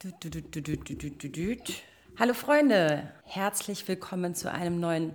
[0.00, 1.56] Du, du, du.
[2.20, 5.12] Hallo Freunde, herzlich willkommen zu einem neuen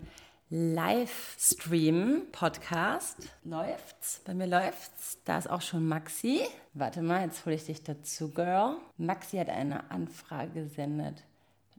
[0.50, 3.16] Livestream-Podcast.
[3.46, 4.20] Läuft's?
[4.26, 5.20] Bei mir läuft's.
[5.24, 6.42] Da ist auch schon Maxi.
[6.74, 8.76] Warte mal, jetzt hole ich dich dazu, Girl.
[8.98, 11.24] Maxi hat eine Anfrage gesendet.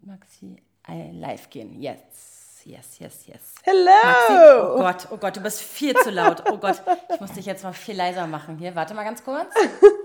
[0.01, 0.57] Maxi,
[0.89, 1.83] I live gehen.
[1.83, 3.55] Yes, yes, yes, yes.
[3.65, 3.91] Hello!
[4.03, 6.43] Maxi, oh Gott, oh Gott, du bist viel zu laut.
[6.51, 6.81] Oh Gott,
[7.13, 8.57] ich muss dich jetzt mal viel leiser machen.
[8.57, 9.53] Hier, warte mal ganz kurz.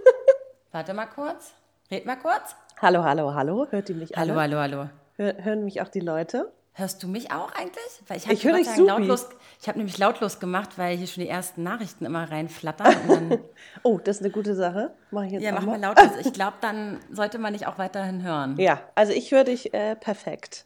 [0.71, 1.53] Warte mal kurz.
[1.91, 2.55] Red mal kurz.
[2.81, 3.67] Hallo, hallo, hallo.
[3.71, 4.57] Hört ihr mich Hallo, alle?
[4.57, 4.89] hallo, hallo.
[5.17, 6.51] Hör, hören mich auch die Leute?
[6.73, 7.83] Hörst du mich auch eigentlich?
[8.07, 9.27] Weil ich habe Ich höre dich lautlos,
[9.61, 12.95] ich habe nämlich lautlos gemacht, weil hier schon die ersten Nachrichten immer reinflattern.
[13.07, 13.39] Und dann,
[13.83, 14.93] Oh, das ist eine gute Sache.
[15.11, 15.77] Mach ich jetzt ja, mach mal.
[15.77, 16.25] mal lautlos.
[16.25, 18.55] Ich glaube, dann sollte man dich auch weiterhin hören.
[18.57, 20.65] Ja, also ich höre dich äh, perfekt.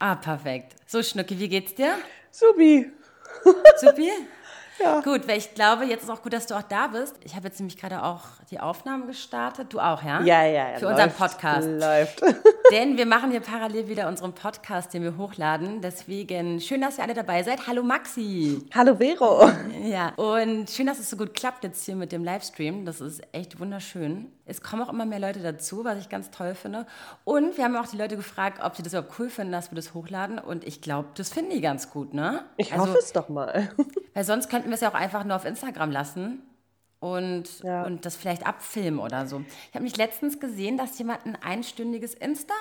[0.00, 0.74] Ah, perfekt.
[0.86, 1.94] So, Schnucki, wie geht's dir?
[2.30, 2.90] Supi.
[3.76, 4.10] Supi?
[4.78, 5.00] Ja.
[5.00, 7.14] Gut, weil ich glaube, jetzt ist auch gut, dass du auch da bist.
[7.22, 9.72] Ich habe jetzt nämlich gerade auch die Aufnahme gestartet.
[9.72, 10.20] Du auch, ja?
[10.20, 10.78] Ja, ja, ja.
[10.78, 11.68] Für unseren läuft, Podcast.
[11.68, 12.22] Läuft.
[12.70, 15.80] Denn wir machen hier parallel wieder unseren Podcast, den wir hochladen.
[15.80, 17.66] Deswegen schön, dass ihr alle dabei seid.
[17.66, 18.62] Hallo Maxi.
[18.74, 19.50] Hallo Vero.
[19.82, 22.84] Ja, und schön, dass es so gut klappt jetzt hier mit dem Livestream.
[22.84, 24.30] Das ist echt wunderschön.
[24.44, 26.86] Es kommen auch immer mehr Leute dazu, was ich ganz toll finde.
[27.24, 29.76] Und wir haben auch die Leute gefragt, ob sie das überhaupt cool finden, dass wir
[29.76, 30.38] das hochladen.
[30.38, 32.44] Und ich glaube, das finden die ganz gut, ne?
[32.56, 33.70] Ich also, hoffe es doch mal.
[34.14, 36.42] Weil sonst könnten wir es ja auch einfach nur auf Instagram lassen
[37.02, 37.82] und, Ja.
[37.82, 39.42] und das vielleicht abfilmen oder so.
[39.68, 42.54] Ich habe mich letztens gesehen, dass jemand ein einstündiges Insta,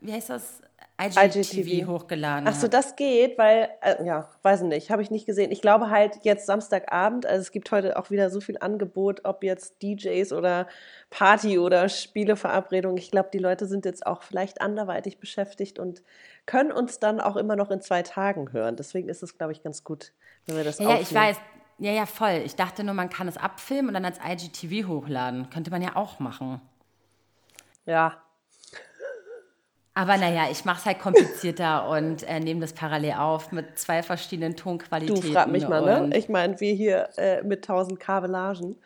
[0.00, 0.62] wie heißt das?
[1.00, 1.86] IGTV, IGTV.
[1.88, 2.74] hochgeladen Ach so, hat.
[2.74, 5.50] das geht, weil, äh, ja, weiß nicht, habe ich nicht gesehen.
[5.50, 9.42] Ich glaube halt jetzt Samstagabend, also es gibt heute auch wieder so viel Angebot, ob
[9.42, 10.68] jetzt DJs oder
[11.10, 12.96] Party oder Spieleverabredung.
[12.98, 16.02] Ich glaube, die Leute sind jetzt auch vielleicht anderweitig beschäftigt und
[16.46, 18.76] können uns dann auch immer noch in zwei Tagen hören.
[18.76, 20.12] Deswegen ist es, glaube ich, ganz gut,
[20.46, 21.24] wenn wir das Ja, ja, ich aufnehmen.
[21.24, 21.36] weiß.
[21.82, 22.42] Ja, ja, voll.
[22.44, 25.50] Ich dachte nur, man kann es abfilmen und dann als IGTV hochladen.
[25.50, 26.60] Könnte man ja auch machen.
[27.86, 28.22] Ja,
[29.92, 34.04] Aber naja, ich mache es halt komplizierter und äh, nehme das parallel auf mit zwei
[34.04, 35.32] verschiedenen Du Tonqualitäten.
[35.32, 36.16] frag mich mal, ne?
[36.16, 38.76] Ich meine, wir hier äh, mit tausend Kabellagen.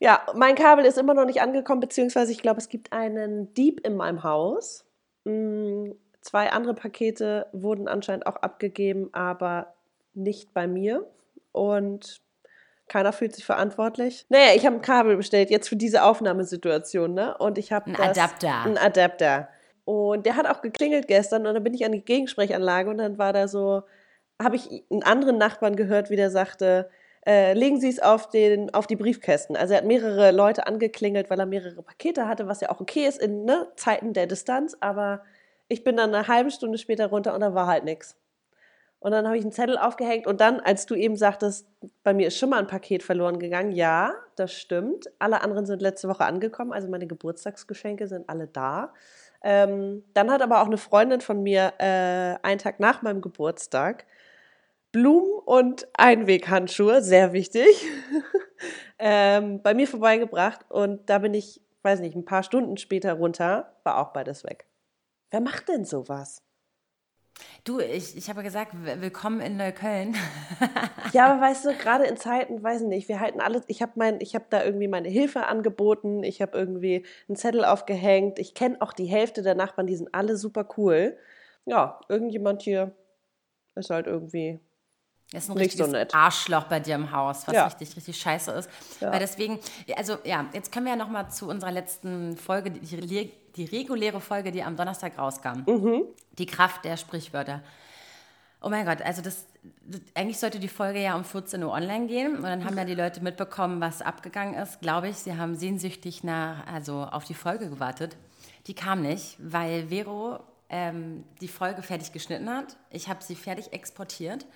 [0.00, 3.86] Ja, mein Kabel ist immer noch nicht angekommen, beziehungsweise ich glaube, es gibt einen Dieb
[3.86, 4.86] in meinem Haus.
[5.24, 5.90] Mm,
[6.22, 9.74] zwei andere Pakete wurden anscheinend auch abgegeben, aber
[10.14, 11.06] nicht bei mir.
[11.54, 12.20] Und
[12.88, 14.26] keiner fühlt sich verantwortlich.
[14.28, 17.38] Naja, ich habe ein Kabel bestellt, jetzt für diese Aufnahmesituation, ne?
[17.38, 18.62] Und ich habe Ein das- Adapter.
[18.64, 19.48] Ein Adapter.
[19.84, 23.18] Und der hat auch geklingelt gestern und dann bin ich an die Gegensprechanlage und dann
[23.18, 23.82] war da so,
[24.42, 26.90] habe ich einen anderen Nachbarn gehört, wie der sagte,
[27.26, 29.56] äh, legen Sie es auf, den, auf die Briefkästen.
[29.56, 33.06] Also er hat mehrere Leute angeklingelt, weil er mehrere Pakete hatte, was ja auch okay
[33.06, 35.22] ist in ne, Zeiten der Distanz, aber
[35.68, 38.16] ich bin dann eine halbe Stunde später runter und da war halt nichts.
[39.04, 41.68] Und dann habe ich einen Zettel aufgehängt und dann, als du eben sagtest,
[42.04, 45.10] bei mir ist schon mal ein Paket verloren gegangen, ja, das stimmt.
[45.18, 48.94] Alle anderen sind letzte Woche angekommen, also meine Geburtstagsgeschenke sind alle da.
[49.42, 54.06] Ähm, dann hat aber auch eine Freundin von mir äh, einen Tag nach meinem Geburtstag
[54.90, 57.66] Blumen und Einweghandschuhe, sehr wichtig,
[58.98, 63.76] ähm, bei mir vorbeigebracht und da bin ich, weiß nicht, ein paar Stunden später runter,
[63.82, 64.64] war auch beides weg.
[65.30, 66.43] Wer macht denn sowas?
[67.64, 70.14] Du, ich, ich habe gesagt, willkommen in Neukölln.
[71.12, 73.92] Ja, aber weißt du, gerade in Zeiten, weiß ich nicht, wir halten alles, ich habe
[73.96, 78.54] mein, ich habe da irgendwie meine Hilfe angeboten, ich habe irgendwie einen Zettel aufgehängt, ich
[78.54, 81.16] kenne auch die Hälfte der Nachbarn, die sind alle super cool.
[81.66, 82.92] Ja, irgendjemand hier
[83.76, 84.58] ist halt irgendwie,
[85.32, 86.14] Das ist ein Nicht so richtiges nett.
[86.14, 87.64] Arschloch bei dir im Haus, was Ja.
[87.66, 88.70] richtig, richtig scheiße ist.
[89.00, 89.12] Ja.
[89.12, 89.60] Weil deswegen,
[89.96, 94.52] also ja, jetzt können wir ja nochmal zu unserer letzten Folge, die, die, reguläre Folge,
[94.52, 95.62] die am Donnerstag rauskam.
[95.66, 96.02] Mhm.
[96.38, 97.62] Die Kraft der Sprichwörter.
[98.60, 99.44] Oh mein Gott, also das,
[99.82, 102.84] das, eigentlich sollte die Folge ja um 14 Uhr online gehen und dann haben ja
[102.84, 105.16] die Leute mitbekommen, was abgegangen ist, glaube ich.
[105.16, 108.16] Sie haben sehnsüchtig nach, also auf die Folge gewartet.
[108.66, 112.76] Die kam nicht, weil Vero ähm, die Folge fertig geschnitten hat.
[112.90, 114.46] Ich habe sie fertig exportiert.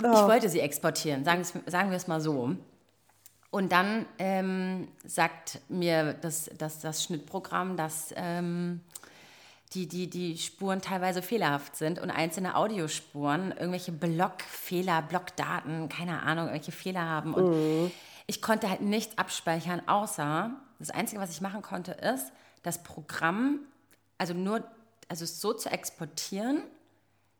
[0.00, 2.56] Ich wollte sie exportieren, sagen, sagen wir es mal so.
[3.56, 8.82] Und dann ähm, sagt mir das, das, das Schnittprogramm, dass ähm,
[9.72, 16.48] die, die, die Spuren teilweise fehlerhaft sind und einzelne Audiospuren irgendwelche Blockfehler, Blockdaten, keine Ahnung,
[16.48, 17.32] irgendwelche Fehler haben.
[17.32, 17.92] Und
[18.26, 22.32] ich konnte halt nichts abspeichern, außer das Einzige, was ich machen konnte, ist,
[22.62, 23.60] das Programm,
[24.18, 24.64] also nur,
[25.08, 26.60] also es so zu exportieren,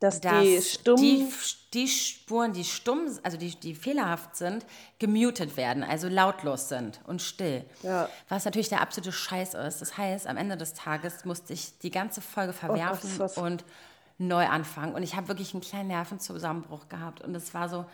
[0.00, 1.32] dass dass die stumm, die,
[1.72, 4.66] die Spuren, die stumm, also die, die fehlerhaft sind,
[4.98, 7.64] gemutet werden, also lautlos sind und still.
[7.82, 8.08] Ja.
[8.28, 9.80] Was natürlich der absolute Scheiß ist.
[9.80, 13.38] Das heißt, am Ende des Tages musste ich die ganze Folge verwerfen Oh, was- was-
[13.38, 13.64] und
[14.18, 14.94] neu anfangen.
[14.94, 17.20] Und ich habe wirklich einen kleinen Nervenzusammenbruch gehabt.
[17.22, 17.84] Und es war so,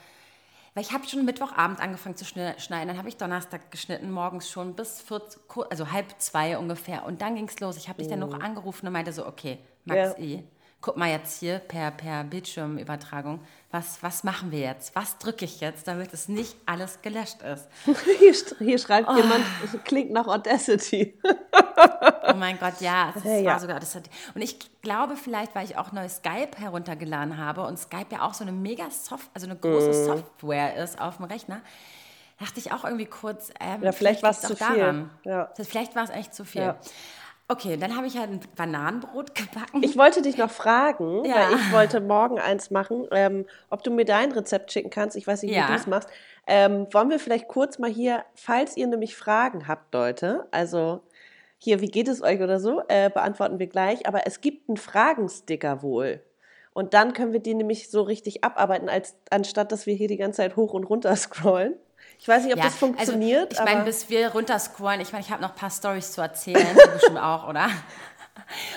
[0.74, 2.56] Weil ich habe schon Mittwochabend angefangen zu schneiden,
[2.88, 5.38] dann habe ich Donnerstag geschnitten, morgens schon bis 40,
[5.68, 7.04] also halb zwei ungefähr.
[7.04, 7.76] Und dann ging es los.
[7.76, 10.38] Ich habe dich dann noch angerufen und meinte so, okay, Max Ja.
[10.82, 13.38] Guck mal jetzt hier per, per Bildschirmübertragung,
[13.70, 14.94] was, was machen wir jetzt?
[14.96, 17.68] Was drücke ich jetzt, damit es nicht alles gelöscht ist?
[18.18, 21.16] Hier, hier schreibt jemand, es klingt nach Audacity.
[22.28, 23.58] Oh mein Gott, ja, das Ja, war ja.
[23.60, 28.06] sogar hat, und ich glaube vielleicht, weil ich auch neu Skype heruntergeladen habe und Skype
[28.10, 30.04] ja auch so eine mega Soft, also eine große Mhm.
[30.04, 31.60] Software ist auf dem Rechner,
[32.40, 35.08] dachte ich auch irgendwie kurz, ähm, Ja, vielleicht war's liegt's zu auch viel.
[35.24, 35.48] Ja.
[35.62, 36.62] Vielleicht war es echt zu viel.
[36.62, 36.76] Ja.
[37.52, 39.82] Okay, dann habe ich halt ein Bananenbrot gebacken.
[39.82, 41.34] Ich wollte dich noch fragen, Ja.
[41.50, 45.16] weil ich wollte morgen eins machen, ähm, ob du mir dein Rezept schicken kannst.
[45.16, 45.66] Ich weiß nicht, wie Ja.
[45.66, 46.08] du es machst.
[46.46, 51.00] Ähm, wollen wir vielleicht kurz mal hier, falls ihr nämlich Fragen habt, Leute, also
[51.58, 54.06] hier, wie geht es euch oder so, äh, beantworten wir gleich.
[54.08, 56.20] Aber es gibt einen Fragensticker wohl.
[56.72, 60.16] Und dann können wir die nämlich so richtig abarbeiten, als, anstatt dass wir hier die
[60.16, 61.74] ganze Zeit hoch und runter scrollen.
[62.22, 63.50] Ich weiß nicht, ob Ja, das funktioniert.
[63.50, 66.20] Also, ich meine, bis wir runterscrollen, ich meine, ich habe noch ein paar Stories zu
[66.20, 67.66] erzählen, du bestimmt auch, oder?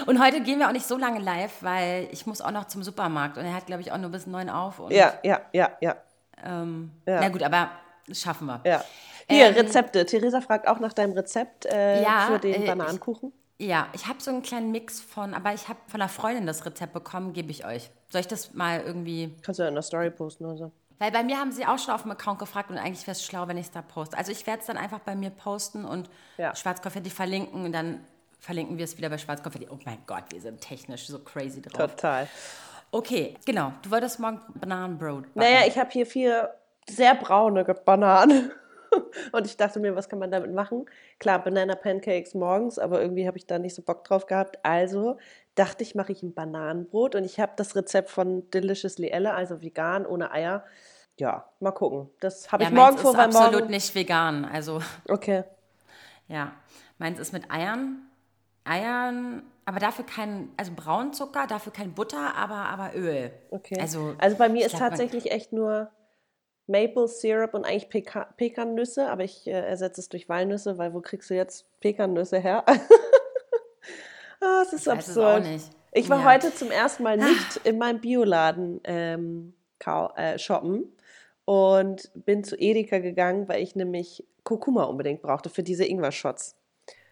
[0.08, 2.82] Und heute gehen wir auch nicht so lange live, weil ich muss auch noch zum
[2.82, 4.82] Supermarkt und er hat, glaube ich, auch nur bis neun auf.
[4.90, 5.96] Ja, ja, ja, ja,
[6.44, 7.20] Ähm, Ja.
[7.22, 7.70] Na gut, aber
[8.08, 8.62] das schaffen wir.
[8.66, 8.84] ja.
[9.30, 10.08] Hier, Ähm, Rezepte.
[10.08, 13.32] Theresa fragt auch nach deinem Rezept äh, Ja, für den äh, ich- Bananenkuchen.
[13.60, 16.66] Ja, ich habe so einen kleinen Mix von, aber ich habe von einer Freundin das
[16.66, 17.92] Rezept bekommen, gebe ich euch.
[18.10, 20.72] Soll ich das mal irgendwie Kannst du ja in der Story posten oder so.
[21.00, 23.24] Weil bei mir haben sie auch schon auf dem Account gefragt und eigentlich wäre es
[23.26, 24.18] schlau, wenn ich es da poste.
[24.18, 26.56] Also ich werde es dann einfach bei mir posten und Ja.
[26.56, 28.06] Schwarzkonfetti verlinken und dann
[28.40, 29.68] verlinken wir es wieder bei Schwarzkonfetti.
[29.70, 31.92] Oh mein Gott, wir sind technisch so crazy drauf.
[31.96, 32.28] Total.
[32.92, 33.74] Okay, genau.
[33.82, 35.32] Du wolltest morgen Bananenbrot backen.
[35.36, 36.54] Naja, ich habe hier vier
[36.88, 38.52] sehr braune Bananen.
[39.32, 40.86] Und ich dachte mir, was kann man damit machen?
[41.20, 44.60] Klar, Banana Pancakes morgens, aber irgendwie habe ich da nicht so Bock drauf gehabt.
[44.64, 45.18] Also
[45.56, 47.16] dachte ich, mache ich ein Bananenbrot.
[47.16, 50.64] Und ich habe das Rezept von Deliciously Elle, also vegan, ohne Eier.
[51.18, 52.10] Ja, mal gucken.
[52.20, 53.72] Das habe ja, ich morgen vor, ist weil absolut morgen...
[53.72, 54.46] nicht vegan.
[54.46, 55.44] Also Okay.
[56.28, 56.54] ja,
[56.98, 58.02] meins ist mit Eiern.
[58.66, 63.32] Eiern, aber dafür kein, also Braunzucker, dafür kein Butter, aber, aber Öl.
[63.52, 63.80] Okay.
[63.80, 65.90] Also, Also bei mir ist glaub, tatsächlich echt nur
[66.68, 71.02] Maple Syrup und eigentlich Peka Pekannüsse, aber ich äh, ersetze es durch Walnüsse, weil wo
[71.02, 72.64] kriegst du jetzt Pekannüsse her?
[74.42, 75.46] ah, es ist auch absurd.
[75.92, 76.34] Ich war Ja.
[76.34, 79.54] heute zum ersten Mal nicht in meinem Bioladen ähm,
[80.16, 80.92] äh, shoppen
[81.46, 86.56] und bin zu Edeka gegangen, weil ich nämlich Kurkuma unbedingt brauchte für diese Ingwer-Shots.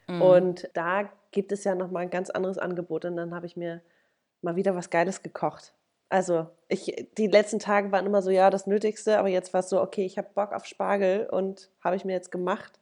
[0.08, 0.22] Mhm.
[0.22, 3.82] Und da gibt es ja nochmal ein ganz anderes Angebot und dann habe ich mir
[4.42, 5.74] mal wieder was Geiles gekocht.
[6.14, 9.70] Also ich, die letzten Tage waren immer so, ja, das Nötigste, aber jetzt war es
[9.70, 12.80] so, okay, ich habe Bock auf Spargel und habe ich mir jetzt gemacht.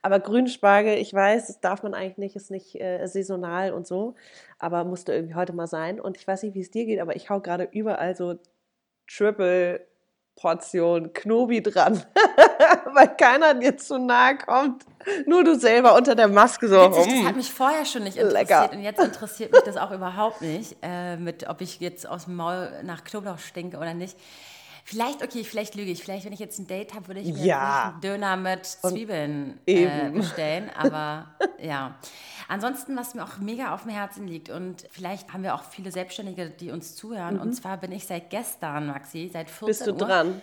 [0.00, 4.14] Aber Grünspargel, ich weiß, das darf man eigentlich nicht, ist nicht äh, saisonal und so,
[4.58, 6.00] aber musste irgendwie heute mal sein.
[6.00, 8.38] Und ich weiß nicht, wie es dir geht, aber ich hau gerade überall so
[9.06, 9.86] Triple
[10.40, 12.02] Portion Knobi dran,
[12.94, 14.84] weil keiner dir zu nahe kommt.
[15.26, 16.76] Nur du selber unter der Maske so.
[16.76, 17.26] Witzig, das mm.
[17.26, 18.72] hat mich vorher schon nicht interessiert Lecker.
[18.72, 22.36] und jetzt interessiert mich das auch überhaupt nicht, äh, mit, ob ich jetzt aus dem
[22.36, 24.16] Maul nach Knoblauch stinke oder nicht.
[24.90, 26.02] Vielleicht, okay, vielleicht lüge ich.
[26.02, 27.92] Vielleicht, wenn ich jetzt ein Date habe, würde ich mir Ja.
[27.92, 30.68] einen Döner mit Zwiebeln äh, bestellen.
[30.76, 31.28] Aber
[31.62, 31.94] ja.
[32.48, 35.92] Ansonsten, was mir auch mega auf dem Herzen liegt und vielleicht haben wir auch viele
[35.92, 37.38] Selbstständige, die uns zuhören.
[37.38, 39.66] Und zwar bin ich seit gestern, Maxi, seit 14 Mhm.
[39.68, 40.42] Bist du Uhr, dran?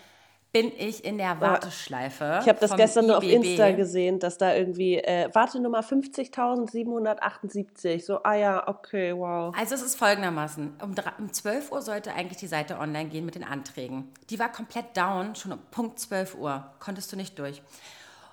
[0.62, 2.40] Bin ich in der Warteschleife.
[2.42, 3.46] Ich habe das gestern nur auf IBB.
[3.46, 8.04] Insta gesehen, dass da irgendwie äh, Wartenummer 50.778.
[8.04, 9.56] So, ah ja, okay, wow.
[9.58, 10.74] Also es ist folgendermaßen.
[10.82, 14.12] Um, um 12 Uhr sollte eigentlich die Seite online gehen mit den Anträgen.
[14.32, 16.72] Die war komplett down, schon um Punkt 12 Uhr.
[16.80, 17.62] Konntest du nicht durch.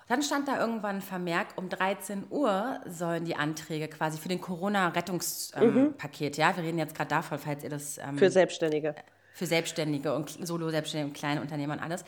[0.07, 4.39] Dann stand da irgendwann ein Vermerk, um 13 Uhr sollen die Anträge quasi für den
[4.39, 8.93] Corona-Rettungspaket, ähm, Paket, ja, wir reden jetzt gerade davon, falls ihr das ähm, Für Selbstständige.
[9.35, 12.05] Für Selbstständige und Solo-Selbstständige und kleine Unternehmer und alles.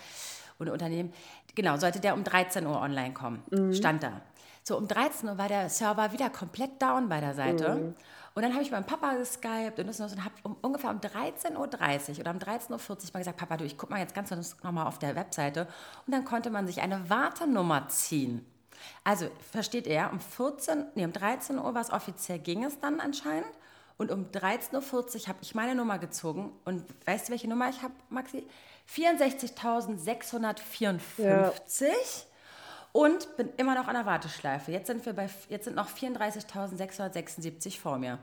[0.57, 1.13] Und Unternehmen.
[1.53, 3.43] Genau, sollte der um 13 Uhr online kommen.
[3.74, 4.22] Stand da.
[4.63, 7.93] So, um 13 Uhr war der Server wieder komplett down bei der Seite.
[8.34, 10.89] Und dann habe ich meinem Papa geskypt und das und das und habe um, ungefähr
[10.89, 14.15] um 13.30 Uhr oder um 13.40 Uhr mal gesagt, Papa, du, ich guck mal jetzt
[14.15, 14.31] ganz
[14.63, 15.67] nochmal auf der Webseite.
[16.05, 18.46] Und dann konnte man sich eine Wartenummer ziehen.
[19.03, 23.51] Also, versteht ihr, um 14, nee, um 13 Uhr was offiziell ging es dann anscheinend.
[23.98, 24.82] Und um 13.40 Uhr
[25.27, 26.51] habe ich meine Nummer gezogen.
[26.66, 28.46] Und weißt du, welche Nummer ich habe, Maxi?
[28.94, 31.88] 64.654.
[32.94, 34.72] Und bin immer noch an der Warteschleife.
[34.72, 38.18] Jetzt sind wir bei, jetzt sind noch 34.676 vor mir.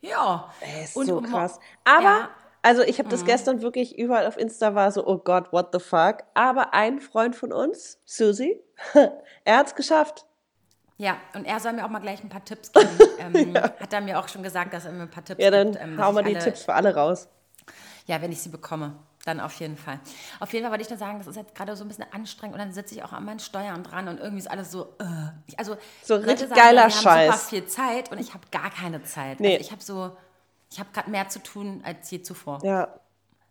[0.00, 0.52] Ja.
[0.60, 1.58] Ey, ist Und so krass.
[1.84, 2.28] Aber, Ja.
[2.62, 5.80] also ich habe das gestern wirklich überall auf Insta war so, oh Gott, what the
[5.80, 6.18] fuck.
[6.34, 8.60] Aber ein Freund von uns, Susi,
[9.44, 10.26] er hat es geschafft.
[11.02, 12.88] Ja, und er soll mir auch mal gleich ein paar Tipps geben.
[13.18, 15.72] Ähm, Hat er mir auch schon gesagt, dass er mir ein paar Tipps Ja, dann
[15.72, 15.82] gibt.
[15.82, 17.28] ähm, hau dass mal ich die Tipps für alle raus.
[18.06, 18.94] Ja, wenn ich sie bekomme.
[19.24, 19.98] dann auf jeden Fall.
[20.40, 22.54] Auf jeden Fall wollte ich nur sagen, das ist jetzt gerade so ein bisschen anstrengend
[22.54, 25.04] und dann sitze ich auch an meinen Steuern dran und irgendwie ist alles so, äh.
[25.46, 27.48] Ich- also So richtig sagen, geiler wir haben super Scheiß.
[27.48, 29.38] viel Zeit und ich habe gar keine Zeit.
[29.40, 29.52] Nee.
[29.54, 30.16] Also ich habe so,
[30.70, 32.58] ich habe gerade mehr zu tun als je zuvor.
[32.64, 32.88] Ja,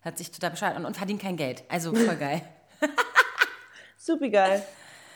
[0.02, 1.64] Hört sich total bescheuert an und verdiene kein Geld.
[1.70, 2.42] Also voll geil.
[3.98, 4.64] super geil.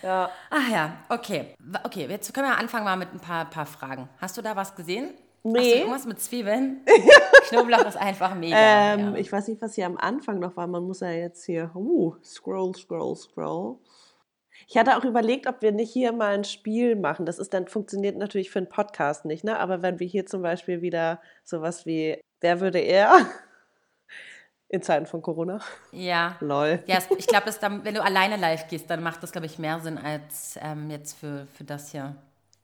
[0.05, 0.29] Ja.
[0.51, 1.55] Ach ja, okay.
[1.83, 4.07] Okay, jetzt können wir anfangen mal mit ein paar, paar Fragen.
[4.19, 5.09] Hast du da was gesehen?
[5.09, 5.79] Hast du Nee.
[5.79, 6.81] irgendwas mit Zwiebeln?
[7.49, 8.55] Knoblauch ist einfach mega.
[8.57, 9.15] Ähm, ja.
[9.15, 10.67] Ich weiß nicht, was hier am Anfang noch war.
[10.67, 13.77] Man muss ja jetzt hier, uh, scroll, scroll, scroll.
[14.67, 17.25] Ich hatte auch überlegt, ob wir nicht hier mal ein Spiel machen.
[17.25, 19.59] Das ist dann funktioniert natürlich für einen Podcast nicht, ne?
[19.59, 23.25] Aber wenn wir hier zum Beispiel wieder sowas wie Wer würde er?
[24.67, 25.59] In Zeiten von Corona.
[25.91, 26.35] ja.
[26.39, 26.83] Lol.
[26.87, 27.45] Ja, ich glaube,
[27.83, 31.17] wenn du alleine live gehst, dann macht das, glaube ich, mehr Sinn als ähm, jetzt
[31.17, 32.15] für, für das hier.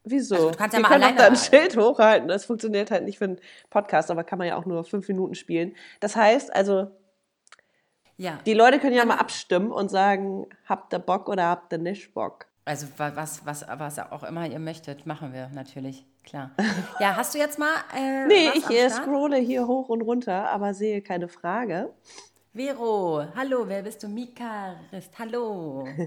[0.04, 0.34] Wieso?
[0.36, 2.28] Also, du kannst ja wir mal alleine- da ein Schild hochhalten.
[2.28, 3.40] Das funktioniert halt nicht für einen
[3.70, 5.76] Podcast, aber kann man ja auch nur fünf Minuten spielen.
[6.00, 6.90] Das heißt also,
[8.18, 8.40] Ja.
[8.48, 12.16] die Leute können ja mal abstimmen und sagen, habt ihr Bock oder habt ihr nicht
[12.16, 12.48] Bock?
[12.66, 16.04] Also wa- was, was, was auch immer ihr möchtet, machen wir natürlich.
[16.24, 16.52] Klar.
[17.00, 17.74] Ja, hast du jetzt mal.
[17.96, 21.92] Äh, Nee, ich äh, scrolle hier hoch und runter, aber sehe keine Frage.
[22.54, 24.08] Vero, hallo, wer bist du?
[24.08, 25.88] Mika Rist, hallo.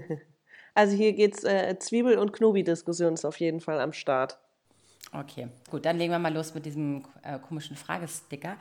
[0.77, 4.37] Also hier geht's äh, Zwiebel- und Knobi-Diskussion ist auf jeden Fall am Start.
[5.13, 8.57] Okay, gut, dann legen wir mal los mit diesem äh, komischen Fragesticker.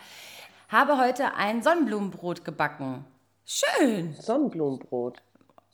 [0.69, 3.05] Habe heute ein Sonnenblumenbrot gebacken.
[3.45, 4.15] Schön.
[4.15, 5.23] Sonnenblumenbrot.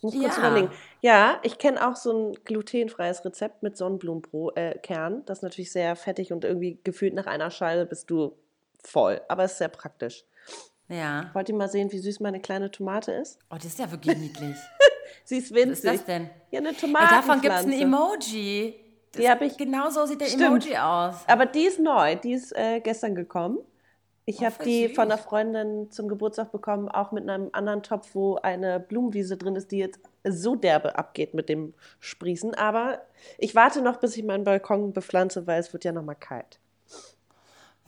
[0.02, 0.48] Muss kurz Ja.
[0.48, 0.70] überlegen.
[1.02, 4.50] Ja, ich kenne auch so ein glutenfreies Rezept mit Sonnenblumenkern.
[4.56, 5.22] Äh, Kern.
[5.26, 8.32] das ist natürlich sehr fettig und irgendwie gefühlt nach einer Scheibe bist du
[8.82, 9.20] voll.
[9.28, 10.24] Aber es ist sehr praktisch.
[10.88, 11.30] Ja.
[11.34, 13.38] Wollt ihr mal sehen, wie süß meine kleine Tomate ist?
[13.50, 14.56] Oh, das ist ja wirklich niedlich.
[15.24, 15.84] Sie ist Was winzig.
[15.84, 16.30] ist das denn?
[16.50, 17.14] Ja, eine Tomatenpflanze.
[17.28, 18.74] davon gibt es ein Emoji.
[19.12, 20.42] Das, Die hab ich- Genau so sieht der Stimmt.
[20.66, 21.16] Emoji aus.
[21.26, 23.58] Aber die ist neu, die ist äh, gestern gekommen.
[24.26, 24.94] Ich Oh, habe die süß.
[24.96, 29.56] von einer Freundin zum Geburtstag bekommen, auch mit einem anderen Topf, wo eine Blumenwiese drin
[29.56, 32.54] ist, die jetzt so derbe abgeht mit dem Sprießen.
[32.54, 33.00] Aber
[33.38, 36.58] ich warte noch, bis ich meinen Balkon bepflanze, weil es wird ja noch mal kalt.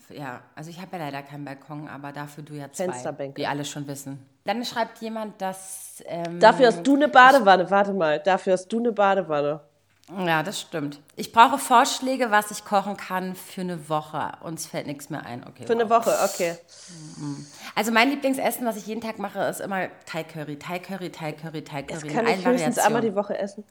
[0.08, 3.40] Ja, also ich habe ja leider keinen Balkon, aber dafür du ja zwei, Fensterbänke.
[3.40, 4.26] wie alle schon wissen.
[4.44, 6.02] Dann schreibt jemand, dass...
[6.06, 7.70] Ähm, Dafür hast du eine Badewanne.
[7.70, 9.60] Warte mal, dafür hast du eine Badewanne.
[10.18, 11.00] Ja, das stimmt.
[11.16, 14.32] Ich brauche Vorschläge, was ich kochen kann für eine Woche.
[14.40, 15.46] Uns fällt nichts mehr ein.
[15.46, 15.66] Okay.
[15.66, 16.04] Für eine wow.
[16.06, 16.56] Woche, okay.
[17.74, 21.32] Also mein Lieblingsessen, was ich jeden Tag mache, ist immer Thai Curry, Thai Curry, Thai
[21.32, 22.08] Curry, Thai Das Curry.
[22.10, 23.64] in kann ich höchstens einmal die Woche essen.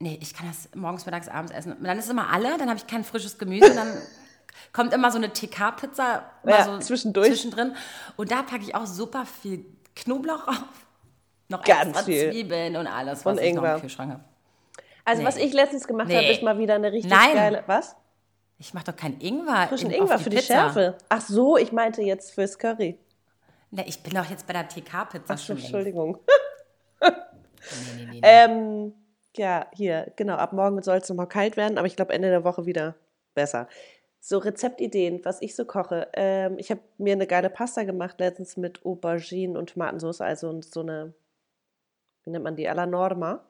[0.00, 1.72] Nee, ich kann das morgens, mittags, abends essen.
[1.72, 3.88] Und dann ist immer alle, dann habe ich kein frisches Gemüse, dann
[4.72, 7.28] kommt immer so eine TK-Pizza Ja, so zwischendurch.
[7.28, 7.74] zwischendrin.
[8.16, 9.64] Und da packe ich auch super viel
[9.96, 10.62] Knoblauch auf.
[11.48, 12.30] Noch Ganz extra viel.
[12.30, 13.74] Zwiebeln und alles, was Und ich noch Ingwer.
[13.76, 14.24] im Kühlschrank habe.
[15.08, 15.28] Also Nee.
[15.28, 16.16] was ich letztens gemacht Nee.
[16.16, 17.34] habe, ist mal wieder eine richtig Nein.
[17.34, 17.62] geile...
[17.66, 17.96] Was?
[18.58, 19.68] Ich mache doch kein Ingwer.
[19.68, 20.54] Frischen in- Ingwer für die Pizza.
[20.54, 20.98] Schärfe.
[21.08, 22.98] Ach so, ich meinte jetzt fürs Curry.
[23.70, 25.56] Nee, ich bin doch jetzt bei der TK-Pizza schon.
[25.58, 26.18] Entschuldigung.
[27.96, 28.20] Nee, nee, nee.
[28.22, 28.92] Ähm,
[29.36, 32.44] ja, hier, genau, ab morgen soll es nochmal kalt werden, aber ich glaube Ende der
[32.44, 32.94] Woche wieder
[33.34, 33.68] besser.
[34.20, 36.08] So Rezeptideen, was ich so koche.
[36.14, 40.80] Ähm, ich habe mir eine geile Pasta gemacht letztens mit Auberginen und Tomatensauce, also so
[40.80, 41.14] eine,
[42.24, 43.44] wie nennt man die, alla Norma.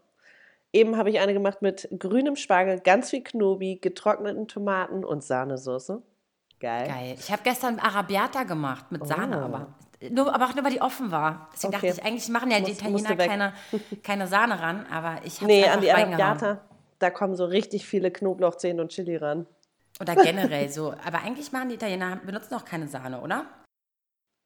[0.73, 6.03] Eben habe ich eine gemacht mit grünem Spargel, ganz viel Knobi, getrockneten Tomaten und Sahnesoße.
[6.61, 6.89] Geil.
[6.89, 7.15] Geil.
[7.19, 9.45] Ich habe gestern Arabiata gemacht mit Sahne, Oh.
[9.45, 9.75] aber,
[10.11, 11.49] nur, aber auch nur, weil die offen war.
[11.55, 11.89] Deswegen Okay.
[11.89, 13.53] dachte ich, eigentlich machen ja die Italiener keine,
[14.03, 15.91] keine Sahne ran, aber ich habe Nee, an die.
[15.91, 16.61] Arrabbiata,
[16.99, 19.47] da kommen so richtig viele Knoblauchzehen und Chili ran.
[20.01, 20.93] Oder generell so.
[21.07, 23.47] Aber eigentlich machen die Italiener, benutzen auch keine Sahne, oder?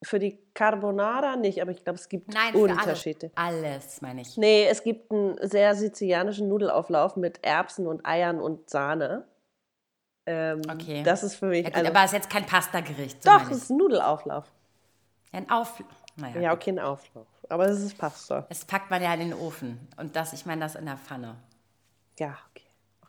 [0.04, 3.30] Für die Carbonara nicht, aber ich glaube, es gibt Nein, Unterschiede.
[3.35, 3.64] alles.
[3.64, 4.37] Alles, meine ich.
[4.37, 9.26] Nee, es gibt einen sehr sizilianischen Nudelauflauf mit Erbsen und Eiern und Sahne.
[10.26, 11.02] Ähm, Okay.
[11.04, 11.64] Das ist für mich.
[11.64, 13.23] Ja, gut, also, aber es ist jetzt kein Pasta-Gericht.
[13.23, 14.44] So doch, es ist ein Nudelauflauf.
[15.32, 15.82] Ein Auf...
[16.16, 17.26] Naja, Ja, okay, ein Auflauf.
[17.49, 18.44] Aber es ist Pasta.
[18.49, 19.88] Das packt man ja in den Ofen.
[19.97, 21.37] Und das, ich meine das in der Pfanne,
[22.18, 22.37] Ja.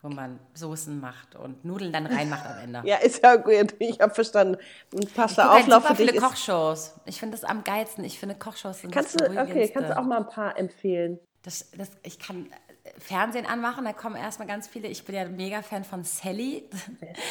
[0.04, 2.82] Wo man Soßen macht und Nudeln dann reinmacht am Ende.
[2.84, 3.74] Ja, ist ja gut.
[3.78, 4.56] Ich habe verstanden.
[4.56, 6.22] Ein Ich gucke halt Pasta-Auflauf super für dich viele.
[6.22, 6.92] Kochshows.
[7.06, 8.04] Ich finde das am geilsten.
[8.04, 11.18] Ich finde Kochshows sind Kannst das du, okay, kannst du auch mal ein paar empfehlen?
[11.42, 12.50] Das, das, ich kann
[12.84, 14.88] äh, Fernsehen anmachen, da kommen erstmal ganz viele.
[14.88, 16.68] Ich bin ja ein Mega-Fan von Sally.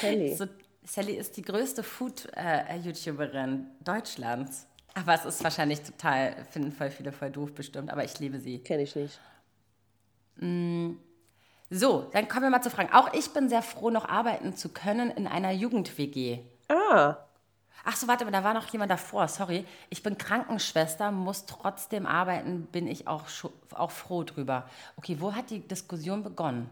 [0.01, 0.35] Sally?
[0.35, 0.45] So,
[0.83, 4.65] Sally ist die größte Food-YouTuberin Deutschlands.
[4.95, 8.59] Aber es ist wahrscheinlich total, finden voll viele voll doof bestimmt, aber ich liebe sie.
[8.59, 9.19] Kenne ich nicht.
[11.75, 12.93] So, dann kommen wir mal zu Fragen.
[12.93, 16.39] Auch ich bin sehr froh, noch arbeiten zu können in einer Jugend-WG.
[16.69, 17.17] Ah,
[17.85, 19.65] Ach so, warte mal, da war noch jemand davor, sorry.
[19.89, 23.23] Ich bin Krankenschwester, muss trotzdem arbeiten, bin ich auch,
[23.73, 24.69] auch froh drüber.
[24.95, 26.69] Okay, wo hat die Diskussion begonnen?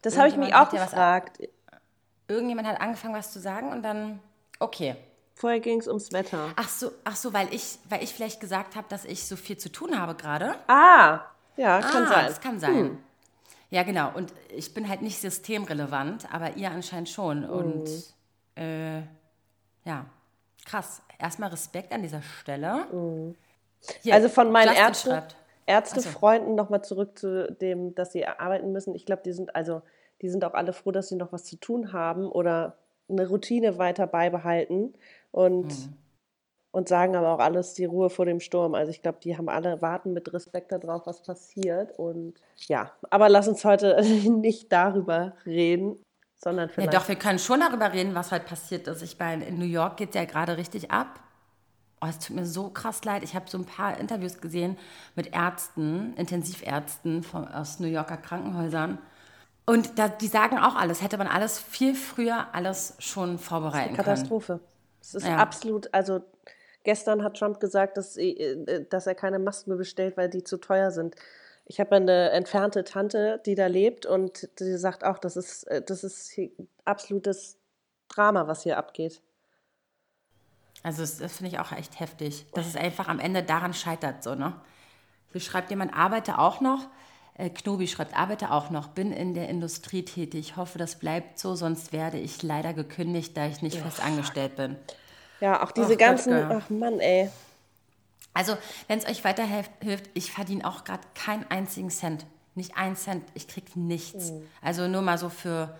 [0.00, 1.40] das habe ich mich auch was gefragt.
[2.28, 4.20] Irgendjemand hat angefangen, was zu sagen und dann,
[4.58, 4.96] okay.
[5.34, 6.50] Vorher ging es ums Wetter.
[6.56, 9.58] Ach so, ach so, weil ich, weil ich vielleicht gesagt habe, dass ich so viel
[9.58, 10.54] zu tun habe gerade.
[10.68, 11.20] Ah,
[11.56, 12.26] ja, kann ah, sein.
[12.26, 12.74] Das kann sein.
[12.74, 12.98] Hm.
[13.74, 14.12] Ja, genau.
[14.14, 17.40] Und ich bin halt nicht systemrelevant, aber ihr anscheinend schon.
[17.40, 17.50] Mhm.
[17.50, 17.90] Und
[18.54, 19.00] äh,
[19.84, 20.06] ja,
[20.64, 21.02] krass.
[21.18, 22.86] Erstmal Respekt an dieser Stelle.
[22.92, 23.34] Mhm.
[24.02, 25.20] Hier, also von meinen Ärzten,
[25.66, 26.54] Ärztefreunden so.
[26.54, 28.94] nochmal zurück zu dem, dass sie arbeiten müssen.
[28.94, 29.82] Ich glaube, die sind also,
[30.22, 32.76] die sind auch alle froh, dass sie noch was zu tun haben oder
[33.08, 34.94] eine Routine weiter beibehalten
[35.32, 35.96] und, mhm.
[36.74, 38.74] Und sagen aber auch alles die Ruhe vor dem Sturm.
[38.74, 41.96] Also ich glaube, die haben alle warten mit Respekt darauf, was passiert.
[41.96, 42.34] Und
[42.66, 46.02] ja, aber lass uns heute nicht darüber reden.
[46.34, 49.02] Sondern vielleicht ja, doch, wir können schon darüber reden, was heute passiert ist.
[49.02, 51.20] Ich meine, in New York geht es ja gerade richtig ab.
[52.02, 53.22] Oh, es tut mir so krass leid.
[53.22, 54.76] Ich habe so ein paar Interviews gesehen
[55.14, 58.98] mit Ärzten, Intensivärzten von, aus New Yorker Krankenhäusern.
[59.64, 64.06] Und da, die sagen auch alles, hätte man alles viel früher alles schon vorbereiten das
[64.06, 64.52] ist eine Katastrophe.
[64.54, 64.68] können.
[65.00, 65.36] Es ist ja.
[65.36, 66.20] absolut, also
[66.84, 70.58] gestern hat Trump gesagt, dass, äh, dass er keine Masken mehr bestellt, weil die zu
[70.58, 71.16] teuer sind.
[71.66, 75.82] Ich habe eine entfernte Tante, die da lebt und die sagt auch, das ist, äh,
[75.82, 76.38] das ist
[76.84, 77.58] absolutes
[78.08, 79.22] Drama, was hier abgeht.
[80.82, 84.22] Also das, das finde ich auch echt heftig, dass es einfach am Ende daran scheitert,
[84.22, 84.60] so, ne?
[85.32, 86.88] Hier schreibt jemand, arbeite auch noch.
[87.34, 90.56] Äh, Knobi schreibt, arbeite auch noch, bin in der Industrie tätig.
[90.56, 93.82] Hoffe, das bleibt so, sonst werde ich leider gekündigt, da ich nicht ja.
[93.82, 94.76] fest angestellt bin.
[95.40, 97.30] Ja, auch diese ach, ganzen, Gott, ach Mann, ey.
[98.32, 98.56] Also,
[98.88, 99.70] wenn es euch weiterhilft,
[100.14, 102.26] ich verdiene auch gerade keinen einzigen Cent.
[102.54, 103.24] Nicht einen Cent.
[103.34, 104.32] Ich kriege nichts.
[104.32, 104.46] Mhm.
[104.60, 105.76] Also nur mal so für,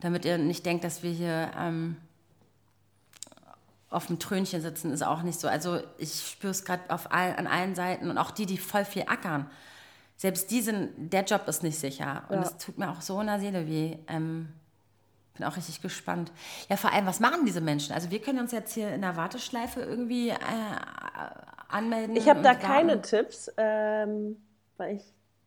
[0.00, 1.96] damit ihr nicht denkt, dass wir hier ähm,
[3.90, 5.46] auf dem Trönchen sitzen, ist auch nicht so.
[5.48, 9.04] Also ich spüre es gerade all, an allen Seiten und auch die, die voll viel
[9.06, 9.48] ackern
[10.16, 12.22] selbst diesen, der Job ist nicht sicher.
[12.28, 12.56] Und es ja.
[12.56, 13.98] tut mir auch so in der Seele weh.
[14.08, 14.48] Ähm,
[15.34, 16.32] bin auch richtig gespannt.
[16.68, 17.92] Ja, vor allem, was machen diese Menschen?
[17.92, 20.36] Also wir können uns jetzt hier in der Warteschleife irgendwie äh,
[21.68, 22.16] anmelden.
[22.16, 24.36] Ich habe da keine Tipps, ähm,
[24.76, 25.02] weil ich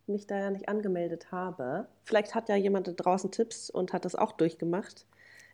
[0.07, 1.87] mich da ja nicht angemeldet habe.
[2.03, 5.05] Vielleicht hat ja jemand da draußen Tipps und hat das auch durchgemacht.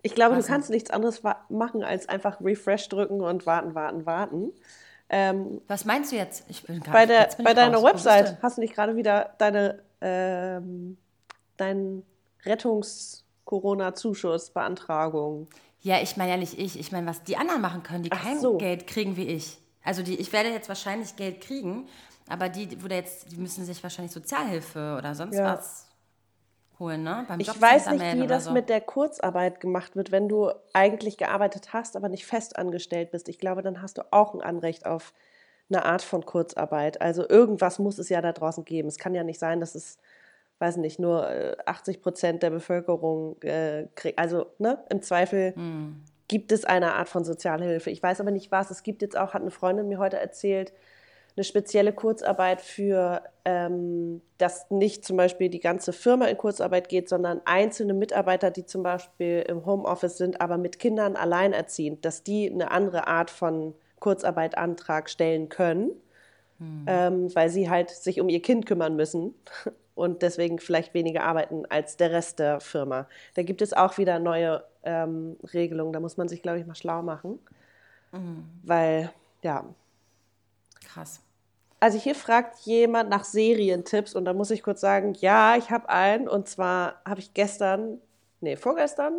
[0.01, 4.05] Ich glaube, was du kannst nichts anderes machen, als einfach Refresh drücken und warten, warten,
[4.05, 4.51] warten.
[5.09, 6.43] Ähm, Was meinst du jetzt?
[6.49, 7.85] Ich bin bei der, bei deiner raus.
[7.85, 10.97] Website hast du nicht gerade wieder deine, ähm,
[11.57, 12.03] deinen
[13.43, 15.47] Rettungs-Corona-Zuschuss-Beantragung.
[15.81, 16.79] Ja, ich meine ja nicht ich.
[16.79, 18.57] Ich meine, was die anderen machen können, die Ach kein so.
[18.57, 19.59] Geld kriegen wie ich.
[19.83, 21.87] Also die, ich werde jetzt wahrscheinlich Geld kriegen,
[22.29, 25.55] aber die, wo jetzt, die müssen sich wahrscheinlich Sozialhilfe oder sonst ja.
[25.55, 25.87] was
[26.79, 27.25] holen, ne?
[27.27, 28.51] Beim ich weiß nicht, wie das so.
[28.51, 33.27] mit der Kurzarbeit gemacht wird, wenn du eigentlich gearbeitet hast, aber nicht fest angestellt bist.
[33.27, 35.13] Ich glaube, dann hast du auch ein Anrecht auf
[35.69, 37.01] eine Art von Kurzarbeit.
[37.01, 38.87] Also irgendwas muss es ja da draußen geben.
[38.87, 39.97] Es kann ja nicht sein, dass es,
[40.59, 41.29] weiß nicht, nur
[41.65, 44.17] 80 äh, Prozent der Bevölkerung äh, kriegt.
[44.17, 46.03] Also ne, im Zweifel hm.
[46.27, 47.89] gibt es eine Art von Sozialhilfe.
[47.89, 48.71] Ich weiß aber nicht was.
[48.71, 50.73] Es gibt jetzt auch, hat eine Freundin mir heute erzählt,
[51.35, 57.09] eine spezielle Kurzarbeit für, ähm, dass nicht zum Beispiel die ganze Firma in Kurzarbeit geht,
[57.09, 62.51] sondern einzelne Mitarbeiter, die zum Beispiel im Homeoffice sind, aber mit Kindern alleinerziehend, dass die
[62.51, 65.89] eine andere Art von Kurzarbeitantrag stellen können,
[66.59, 66.85] hm.
[66.87, 69.33] ähm, weil sie halt sich um ihr Kind kümmern müssen
[69.95, 73.07] und deswegen vielleicht weniger arbeiten als der Rest der Firma.
[73.35, 76.75] Da gibt es auch wieder neue ähm, Regelungen, da muss man sich, glaube ich, mal
[76.75, 77.39] schlau machen,
[78.11, 78.45] mhm.
[78.63, 79.11] weil
[79.43, 79.65] ja,
[80.93, 81.21] Krass.
[81.79, 85.89] Also hier fragt jemand nach Serientipps und da muss ich kurz sagen, ja, ich habe
[85.89, 87.99] einen und zwar habe ich gestern,
[88.39, 89.13] nee, vorgestern,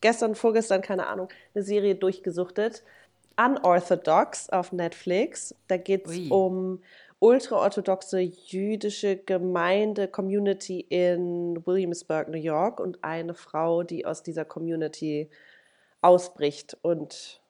[0.00, 2.82] gestern, vorgestern, keine Ahnung, eine Serie durchgesuchtet.
[3.38, 5.54] Unorthodox auf Netflix.
[5.66, 6.82] Da geht es um
[7.20, 15.30] ultraorthodoxe jüdische Gemeinde, Community in Williamsburg, New York und eine Frau, die aus dieser Community
[16.00, 17.40] ausbricht und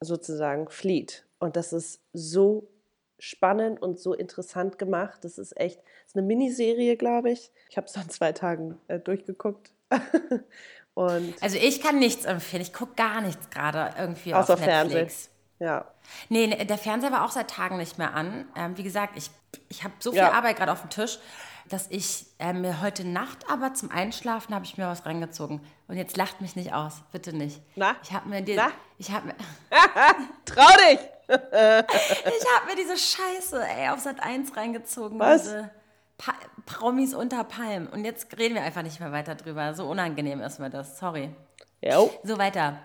[0.00, 1.26] sozusagen flieht.
[1.38, 2.68] Und das ist so
[3.18, 5.24] spannend und so interessant gemacht.
[5.24, 7.50] Das ist echt, das ist eine Miniserie, glaube ich.
[7.68, 9.72] Ich habe es an zwei Tagen äh, durchgeguckt.
[10.94, 12.62] und also ich kann nichts empfehlen.
[12.62, 14.92] Ich gucke gar nichts gerade irgendwie Außer auf Netflix.
[14.94, 15.37] Fernsehen.
[15.58, 15.84] Ja.
[16.28, 18.46] Nee, ne, der Fernseher war auch seit Tagen nicht mehr an.
[18.54, 19.30] Ähm, wie gesagt, ich,
[19.68, 20.32] ich habe so viel ja.
[20.32, 21.18] Arbeit gerade auf dem Tisch
[21.68, 25.60] dass ich äh, mir heute Nacht aber zum Einschlafen habe ich mir was reingezogen.
[25.86, 27.60] Und jetzt lacht mich nicht aus, bitte nicht.
[27.76, 27.96] Na?
[28.02, 28.70] Ich habe mir die, Na?
[28.98, 29.34] ich habe mir
[30.44, 31.00] Trau dich.
[31.28, 35.42] ich habe mir diese Scheiße, ey, auf Sat 1 reingezogen, was?
[35.42, 35.70] diese
[36.16, 36.32] pa
[36.66, 39.74] Promis unter Palm und jetzt reden wir einfach nicht mehr weiter drüber.
[39.74, 41.30] So unangenehm ist mir das, sorry.
[41.80, 42.10] Jo.
[42.24, 42.78] So weiter.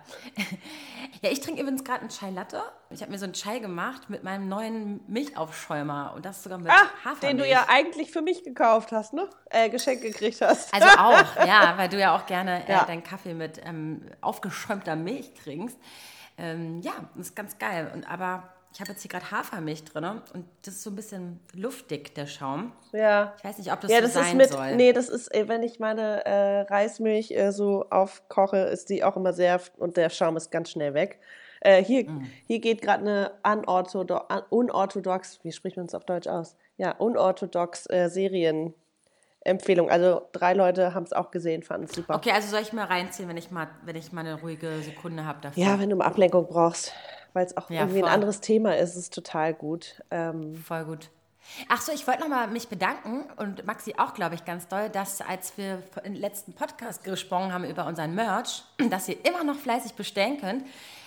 [1.21, 2.62] Ja, ich trinke übrigens gerade einen Chai Latte.
[2.89, 6.71] Ich habe mir so einen Chai gemacht mit meinem neuen Milchaufschäumer und das sogar mit
[6.71, 7.19] Ah, Hafermilch.
[7.21, 9.30] den du ja eigentlich für mich gekauft hast, ne?
[9.49, 10.73] Äh, geschenkt gekriegt hast.
[10.73, 12.86] Also auch, ja, weil du ja auch gerne äh, Ja.
[12.86, 15.78] deinen Kaffee mit ähm, aufgeschäumter Milch trinkst.
[16.38, 17.91] Ähm, ja, das ist ganz geil.
[17.93, 21.40] Und aber ich habe jetzt hier gerade Hafermilch drin und das ist so ein bisschen
[21.54, 22.72] luftig, der Schaum.
[22.92, 23.34] ja.
[23.38, 24.76] Ich weiß nicht, ob das Ja, so das sein ist mit, soll.
[24.76, 29.16] nee, das ist, äh, wenn ich meine äh, Reismilch äh, so aufkoche, ist die auch
[29.16, 31.20] immer sehr, und der Schaum ist ganz schnell weg.
[31.62, 32.28] Äh, hier, Mm.
[32.48, 33.02] hier geht gerade
[33.44, 36.58] eine unorthodo un- unorthodox, wie spricht man es auf Deutsch aus?
[36.78, 39.90] Ja, unorthodox äh, Serienempfehlung.
[39.90, 42.16] Also drei Leute haben es auch gesehen, fanden es super.
[42.16, 45.26] Okay, also soll ich mal reinziehen, wenn ich mal, wenn ich mal eine ruhige Sekunde
[45.26, 45.64] habe dafür?
[45.64, 46.92] Ja, wenn du mal Ablenkung brauchst,
[47.34, 48.10] weil es auch Ja, irgendwie voll.
[48.10, 50.02] ein anderes Thema ist, ist es total gut.
[50.12, 51.10] Ähm, Voll gut.
[51.67, 55.19] Ach so, ich wollte nochmal mich bedanken und Maxi auch, glaube ich, ganz doll, dass
[55.22, 59.93] als wir im letzten Podcast gesprochen haben über unseren Merch, dass ihr immer noch fleißig
[59.93, 60.63] bestellen könnt,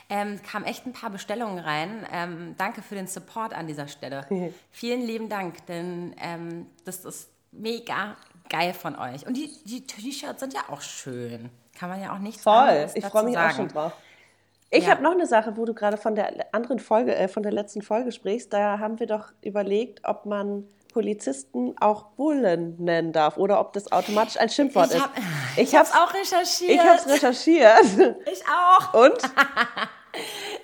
[0.09, 2.07] ähm, kamen echt ein paar Bestellungen rein.
[2.13, 4.27] Ähm, danke für den Support an dieser Stelle.
[4.71, 8.17] Vielen lieben Dank, denn ähm, das ist mega
[8.51, 9.27] geil von euch.
[9.27, 11.51] Und die, die T-Shirts sind ja auch schön.
[11.77, 13.93] Kann man ja auch nicht Voll, ich freue mich auch schon drauf.
[14.71, 14.91] Ich Ja.
[14.93, 17.83] habe noch eine Sache, wo du gerade von der anderen Folge, äh, von der letzten
[17.83, 18.53] Folge sprichst.
[18.53, 23.93] Da haben wir doch überlegt, ob man Polizisten auch Bullen nennen darf oder ob das
[23.93, 25.03] automatisch ein Schimpfwort Ich ist.
[25.03, 25.13] habe
[25.57, 26.71] ich es hab's, auch recherchiert.
[26.73, 28.17] ich hab's recherchiert.
[28.33, 28.95] Ich auch.
[28.95, 29.19] Und?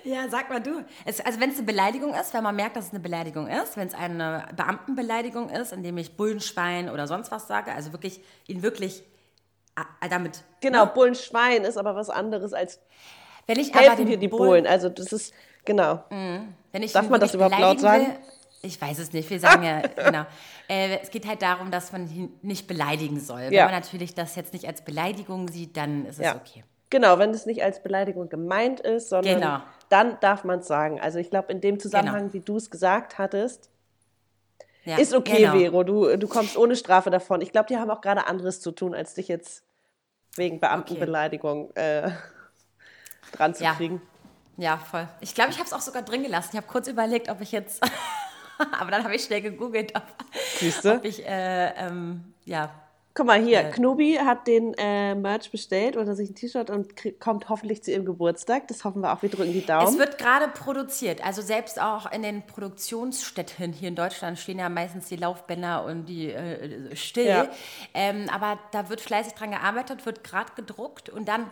[0.03, 0.83] Ja, sag mal du.
[1.05, 3.77] Es, also wenn es eine Beleidigung ist, wenn man merkt, dass es eine Beleidigung ist,
[3.77, 8.63] wenn es eine Beamtenbeleidigung ist, indem ich Bullenschwein oder sonst was sage, also wirklich ihn
[8.63, 9.03] wirklich
[10.01, 10.43] äh, damit.
[10.61, 12.79] Genau, Bullenschwein ist aber was anderes als
[13.47, 14.67] Wenn ich aber helfen den dir die Bullen, Bullen.
[14.67, 15.33] Also das ist,
[15.65, 16.03] genau.
[16.09, 18.05] wenn ich Darf man das überhaupt laut sagen?
[18.07, 18.15] Will,
[18.61, 19.29] ich weiß es nicht.
[19.29, 20.25] Wir sagen ja genau.
[20.69, 23.41] Äh, es geht halt darum, dass man ihn nicht beleidigen soll.
[23.41, 23.65] Wenn Ja.
[23.65, 26.35] man natürlich das jetzt nicht als Beleidigung sieht, dann ist es Ja.
[26.35, 26.63] okay.
[26.89, 29.57] Genau, wenn es nicht als Beleidigung gemeint ist, sondern Genau.
[29.89, 31.01] dann darf man es sagen.
[31.01, 32.33] Also ich glaube, in dem Zusammenhang, Genau.
[32.33, 33.69] wie du es gesagt hattest,
[34.85, 35.53] Ja, Ist okay, genau.
[35.57, 37.39] Vero, du, du kommst ohne Strafe davon.
[37.39, 39.63] Ich glaube, die haben auch gerade anderes zu tun, als dich jetzt
[40.35, 42.09] wegen Beamtenbeleidigung äh,
[43.31, 43.73] dran zu Ja.
[43.73, 44.01] kriegen.
[44.57, 45.07] Ja, voll.
[45.21, 46.49] Ich glaube, ich habe es auch sogar drin gelassen.
[46.51, 47.81] Ich habe kurz überlegt, ob ich jetzt.
[48.79, 50.03] Aber dann habe ich schnell gegoogelt, ob,
[50.85, 52.69] ob ich, äh, ähm, ja.
[53.15, 53.71] Guck mal hier, Äh.
[53.71, 58.05] Knobi hat den äh, Merch bestellt oder sich ein T-Shirt und kommt hoffentlich zu ihrem
[58.05, 58.67] Geburtstag.
[58.67, 59.21] Das hoffen wir auch.
[59.21, 59.99] Wir drücken die Es Daumen.
[59.99, 61.23] wird gerade produziert.
[61.23, 66.05] Also selbst auch in den Produktionsstätten hier in Deutschland stehen ja meistens die Laufbänder und
[66.05, 67.25] die äh, still.
[67.27, 67.47] Ja.
[67.93, 71.49] Ähm, aber da wird fleißig dran gearbeitet, wird gerade gedruckt und dann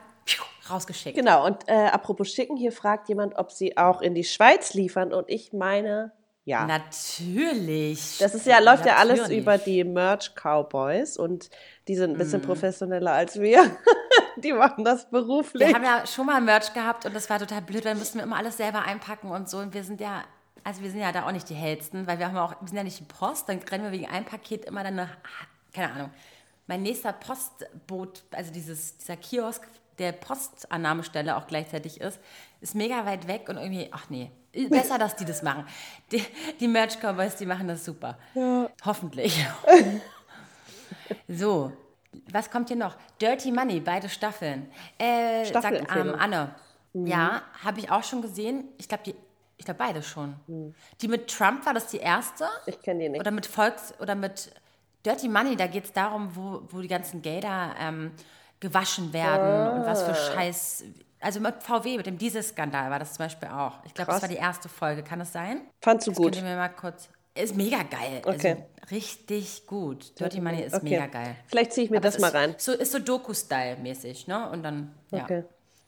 [0.69, 1.17] rausgeschickt.
[1.17, 5.13] Genau, und äh, apropos schicken, hier fragt jemand, ob sie auch in die Schweiz liefern.
[5.13, 6.11] Und ich meine,
[6.43, 6.65] ja.
[6.65, 8.17] Natürlich.
[8.17, 9.41] Das ist ja, läuft ja alles Natürlich.
[9.41, 11.49] über die Merch Cowboys und
[11.87, 13.77] die sind ein bisschen professioneller als wir.
[14.37, 15.67] die machen das beruflich.
[15.67, 18.23] Wir haben ja schon mal Merch gehabt und das war total blöd, weil mussten wir
[18.23, 19.59] immer alles selber einpacken und so.
[19.59, 20.23] Und wir sind ja,
[20.63, 22.77] also wir sind ja da auch nicht die hellsten, weil wir haben auch, wir sind
[22.77, 25.09] ja nicht die Post, dann rennen wir wegen einem Paket immer dann eine,
[25.73, 26.09] keine Ahnung.
[26.65, 29.67] Mein nächster Postboot, also dieses, dieser Kiosk,
[29.99, 32.19] der Postannahmestelle auch gleichzeitig ist,
[32.59, 34.31] ist mega weit weg und irgendwie, ach nee,
[34.69, 35.65] besser, dass die das machen.
[36.11, 36.23] Die,
[36.59, 38.17] die Merch Cowboys, die machen das super.
[38.85, 39.45] Hoffentlich.
[41.27, 41.71] So,
[42.31, 42.95] was kommt hier noch?
[43.21, 44.69] Dirty Money, beide Staffeln.
[44.97, 46.15] Äh, sagt ähm.
[46.17, 46.55] Anne.
[46.93, 48.65] Ja, habe ich auch schon gesehen.
[48.77, 49.15] Ich glaube, die,
[49.57, 50.35] ich glaube beide schon.
[51.01, 52.47] Die mit Trump war das die erste?
[52.65, 53.21] Ich kenne die nicht.
[53.21, 54.51] Oder mit Volks oder mit
[55.05, 58.11] Dirty Money, da geht es darum, wo, wo die ganzen Gelder ähm,
[58.61, 60.15] gewaschen werden und was für Ah.
[60.33, 60.85] Scheiß.
[61.19, 63.73] Also mit VW, mit dem Dieselskandal war das zum Beispiel auch.
[63.85, 65.03] Ich glaube, das war die erste Folge.
[65.03, 65.61] Kann das sein?
[65.81, 66.25] Fandst du Das gut?
[66.33, 67.09] könnt ihr mir mal kurz.
[67.35, 68.21] Ist mega geil.
[68.25, 68.51] Okay.
[68.81, 70.19] Also richtig gut.
[70.19, 70.83] Dirty Money ist Okay.
[70.89, 71.35] mega geil.
[71.47, 72.55] Vielleicht ziehe ich mir Aber das mal rein.
[72.57, 74.49] So, ist so Doku-Style-mäßig, ne?
[74.49, 75.23] Und dann, ja.
[75.23, 75.43] Okay.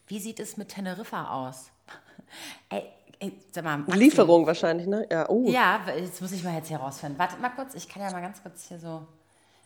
[0.07, 1.69] Wie sieht es mit Teneriffa aus?
[2.69, 2.83] ey,
[3.19, 3.77] ey, sag mal.
[3.79, 3.97] Maxi.
[3.99, 5.05] Lieferung wahrscheinlich, ne?
[5.12, 5.49] Ja, uh.
[5.49, 7.17] Ja, jetzt muss ich mal jetzt hier rausfinden.
[7.19, 9.05] Warte mal kurz, ich kann ja mal ganz kurz hier so.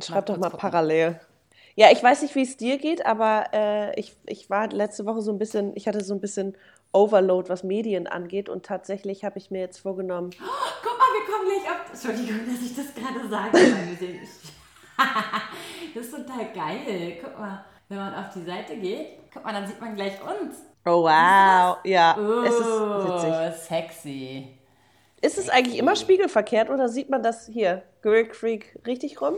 [0.02, 0.62] Schreib doch kurz mal gucken.
[0.62, 1.20] parallel.
[1.80, 5.22] Ja, ich weiß nicht, wie es dir geht, aber äh, ich, ich war letzte Woche
[5.22, 6.58] so ein bisschen, ich hatte so ein bisschen
[6.92, 11.48] Overload, was Medien angeht und tatsächlich habe ich mir jetzt vorgenommen, Guck mal, wir kommen
[11.48, 11.86] gleich ab.
[11.94, 13.58] Entschuldigung, dass ich das gerade sage.
[15.94, 17.18] das ist total geil.
[17.24, 20.56] Guck mal, wenn man auf die Seite geht, guck mal, dann sieht man gleich uns.
[20.86, 23.62] oh wow, ja, es ist Oh, witzig.
[23.68, 24.48] sexy.
[25.22, 29.36] Ist es eigentlich immer spiegelverkehrt oder sieht man das hier, Grill Creek, richtig rum?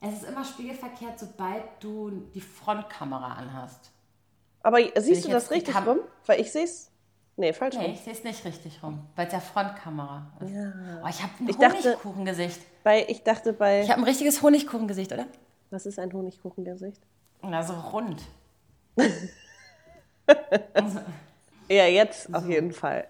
[0.00, 3.90] Es ist immer spiegelverkehrt, sobald du die Frontkamera anhast.
[4.62, 5.98] Aber siehst du das richtig rum?
[6.26, 6.90] Weil ich sehe es,
[7.36, 7.92] nee, falsch Nee, rum.
[7.92, 10.50] ich sehe es nicht richtig rum, weil es ja Frontkamera ist.
[11.02, 12.60] Oh, ich habe ein Ich dachte- Honigkuchengesicht.
[12.82, 15.26] Bei, ich dachte bei, Ich habe ein richtiges Honigkuchengesicht, oder?
[15.70, 17.00] was ist ein Honigkuchengesicht?
[17.42, 18.22] Na, so rund.
[21.68, 23.06] Ja, jetzt auf jeden Fall.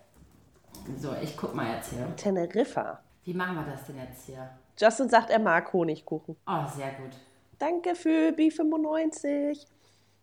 [0.99, 2.15] So, ich guck mal jetzt hier.
[2.17, 3.01] Teneriffa.
[3.25, 4.51] Wie machen wir das denn jetzt hier?
[4.81, 6.37] Justin sagt, er mag Honigkuchen.
[6.47, 7.11] Oh, sehr gut.
[7.59, 9.67] Danke für B95.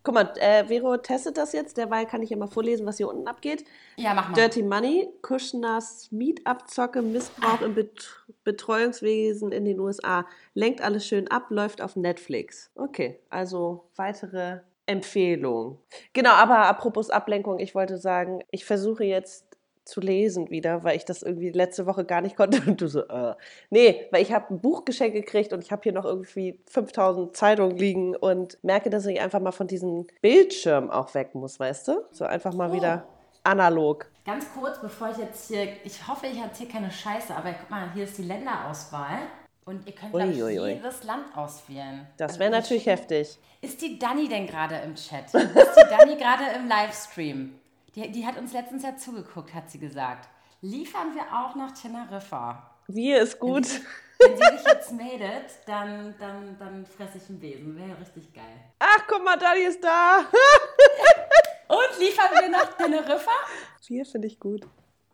[0.01, 1.77] Guck mal, äh, Vero testet das jetzt.
[1.77, 3.65] Derweil kann ich ja mal vorlesen, was hier unten abgeht.
[3.97, 4.35] Ja, mach mal.
[4.35, 10.25] Dirty Money, Kuschners Mietabzocke, Missbrauch im Bet Betreuungswesen in den USA.
[10.53, 12.71] Lenkt alles schön ab, läuft auf Netflix.
[12.75, 15.79] Okay, also weitere Empfehlung.
[16.13, 19.46] Genau, aber apropos Ablenkung, ich wollte sagen, ich versuche jetzt
[19.87, 22.61] zu lesen wieder, weil ich das irgendwie letzte Woche gar nicht konnte.
[22.69, 23.35] Und du so, äh.
[23.69, 27.35] Nee, weil ich habe ein Buch geschenkt gekriegt und ich habe hier noch irgendwie 5000
[27.35, 31.87] Zeitungen liegen und merke, dass ich einfach mal von diesem Bildschirm auch weg muss, weißt
[31.87, 32.03] du?
[32.11, 32.73] So einfach mal Oh.
[32.73, 33.05] wieder
[33.43, 34.07] analog.
[34.25, 37.91] Ganz kurz, bevor ich jetzt hier, ich hoffe, ich erzähle keine Scheiße, aber guck mal,
[37.93, 39.19] hier ist die Länderauswahl
[39.65, 42.05] und ihr könnt, glaube jedes Land auswählen.
[42.17, 43.39] Das Also wäre die natürlich heftig.
[43.61, 45.33] Ist die Dani denn gerade im Chat?
[45.33, 45.35] Ist
[45.77, 47.53] die Dani gerade im Livestream?
[47.97, 50.29] Die, die hat uns letztens ja zugeguckt, hat sie gesagt.
[50.61, 52.69] Liefern wir auch nach Teneriffa?
[52.87, 53.67] Wie ist gut.
[54.19, 57.75] Wenn sie sich jetzt meldet, dann, dann, dann fresse ich einen Besen.
[57.75, 58.43] Wäre richtig geil.
[58.77, 60.19] Ach, guck mal, Dani ist da.
[61.69, 63.31] Und liefern wir nach Teneriffa?
[63.81, 64.67] Vier finde ich gut.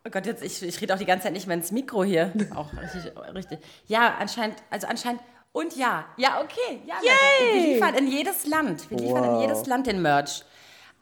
[0.05, 2.33] Oh Gott, jetzt, ich, ich rede auch die ganze Zeit nicht mehr ins Mikro hier.
[2.53, 3.59] Auch richtig, richtig.
[3.87, 5.21] Ja, anscheinend, also anscheinend,
[5.53, 6.81] und ja, ja, okay.
[6.85, 7.07] Ja, Leute,
[7.39, 7.73] wir Yay!
[7.75, 8.89] liefern in jedes Land.
[8.89, 9.41] Wir liefern in Wow.
[9.41, 10.43] jedes Land den Merch.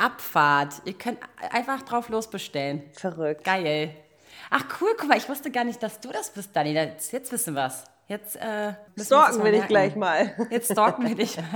[0.02, 0.82] Abfahrt.
[0.86, 1.20] Ihr könnt
[1.52, 2.84] einfach drauf losbestellen.
[2.94, 3.44] Verrückt.
[3.44, 3.96] Geil.
[4.50, 6.74] Ach cool, guck mal, ich wusste gar nicht, dass du das bist, Dani.
[6.74, 7.84] Jetzt, jetzt wissen wir's.
[8.08, 9.68] Jetzt äh, wir Stalken mal will ich merken.
[9.70, 10.36] gleich mal.
[10.50, 11.38] Jetzt stalken wir dich.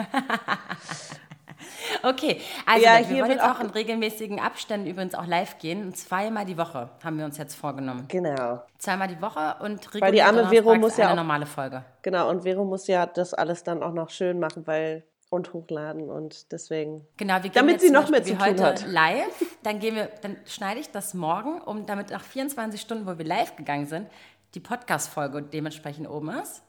[2.04, 5.58] okay, also Ja, wir hier wollen wird jetzt auch in regelmäßigen Abständen übrigens auch live
[5.58, 5.84] gehen.
[5.84, 8.06] Und zweimal die Woche haben wir uns jetzt vorgenommen.
[8.08, 8.62] Genau.
[8.78, 11.84] Zweimal die Woche und Weil die arme Vero muss ja eine auch- normale Folge.
[12.02, 15.04] Genau, und Vero muss ja das alles dann auch noch schön machen, weil
[15.36, 17.06] und hochladen und deswegen.
[17.18, 18.86] Genau, Damit sie noch mehr zu tun hat.
[18.88, 23.18] live, dann gehen wir, dann schneide ich das morgen, um damit nach 24 Stunden, wo
[23.18, 24.08] wir live gegangen sind,
[24.56, 26.64] die Podcast-Folge dementsprechend oben ist.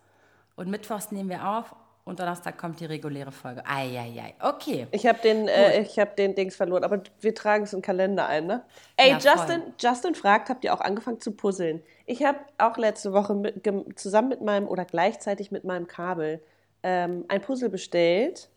[0.56, 1.74] Und mittwochs nehmen wir auf
[2.06, 3.64] und Donnerstag kommt die reguläre Folge.
[3.66, 4.86] Eieiei, okay.
[4.92, 8.28] Ich habe den, äh, ich habe den Dings verloren, aber wir tragen es im Kalender
[8.28, 8.62] ein, ne?
[8.96, 9.30] Ey, Ja, voll.
[9.32, 11.82] Justin, Justin fragt, habt ihr auch angefangen zu puzzeln?
[12.06, 16.40] Ich habe auch letzte Woche mit, zusammen mit meinem oder gleichzeitig mit meinem Kabel
[16.84, 18.48] ähm, ein Puzzle bestellt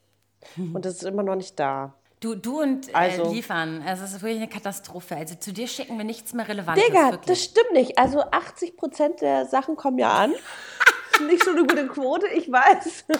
[0.57, 1.93] und das ist immer noch nicht da.
[2.19, 5.15] Du, du und äh, Also- liefern, also es ist wirklich eine Katastrophe.
[5.15, 6.83] Also zu dir schicken wir nichts mehr Relevantes.
[6.85, 7.25] Digga, wirklich.
[7.27, 7.97] das stimmt nicht.
[7.97, 10.33] Also 80 Prozent der Sachen kommen ja an.
[11.27, 13.05] nicht so eine gute Quote, ich weiß.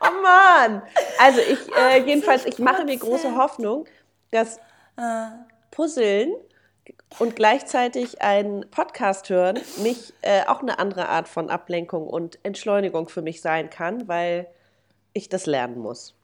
[0.00, 0.82] oh Mann.
[1.18, 3.86] Also ich, äh, jedenfalls, ich mache mir große Hoffnung,
[4.30, 4.58] dass
[5.70, 6.34] Puzzeln
[7.18, 13.08] und gleichzeitig einen Podcast hören nicht äh, auch eine andere Art von Ablenkung und Entschleunigung
[13.08, 14.46] für mich sein kann, weil
[15.12, 16.14] ich das lernen muss.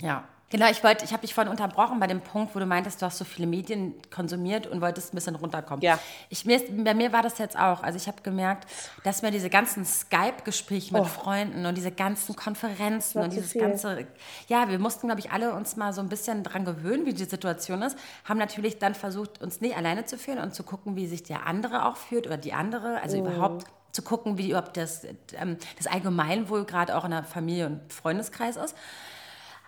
[0.00, 0.70] Ja, genau.
[0.70, 3.18] Ich wollte, ich habe dich vorhin unterbrochen bei dem Punkt, wo du meintest, du hast
[3.18, 5.82] so viele Medien konsumiert und wolltest ein bisschen runterkommen.
[5.82, 5.98] Ja.
[6.28, 7.82] Ich, mir ist, bei mir war das jetzt auch.
[7.82, 8.66] Also ich habe gemerkt,
[9.04, 13.62] dass mir diese ganzen Skype-Gespräche mit Freunden und diese ganzen Konferenzen und dieses viel.
[13.62, 14.06] ganze,
[14.48, 17.24] ja, wir mussten, glaube ich, alle uns mal so ein bisschen dran gewöhnen, wie die
[17.24, 17.96] Situation ist.
[18.24, 21.46] Haben natürlich dann versucht, uns nicht alleine zu fühlen und zu gucken, wie sich der
[21.46, 23.00] andere auch fühlt oder die andere.
[23.02, 27.66] Also überhaupt zu gucken, wie überhaupt das, ähm, das Allgemeinwohl gerade auch in der Familie
[27.66, 28.76] und Freundeskreis ist.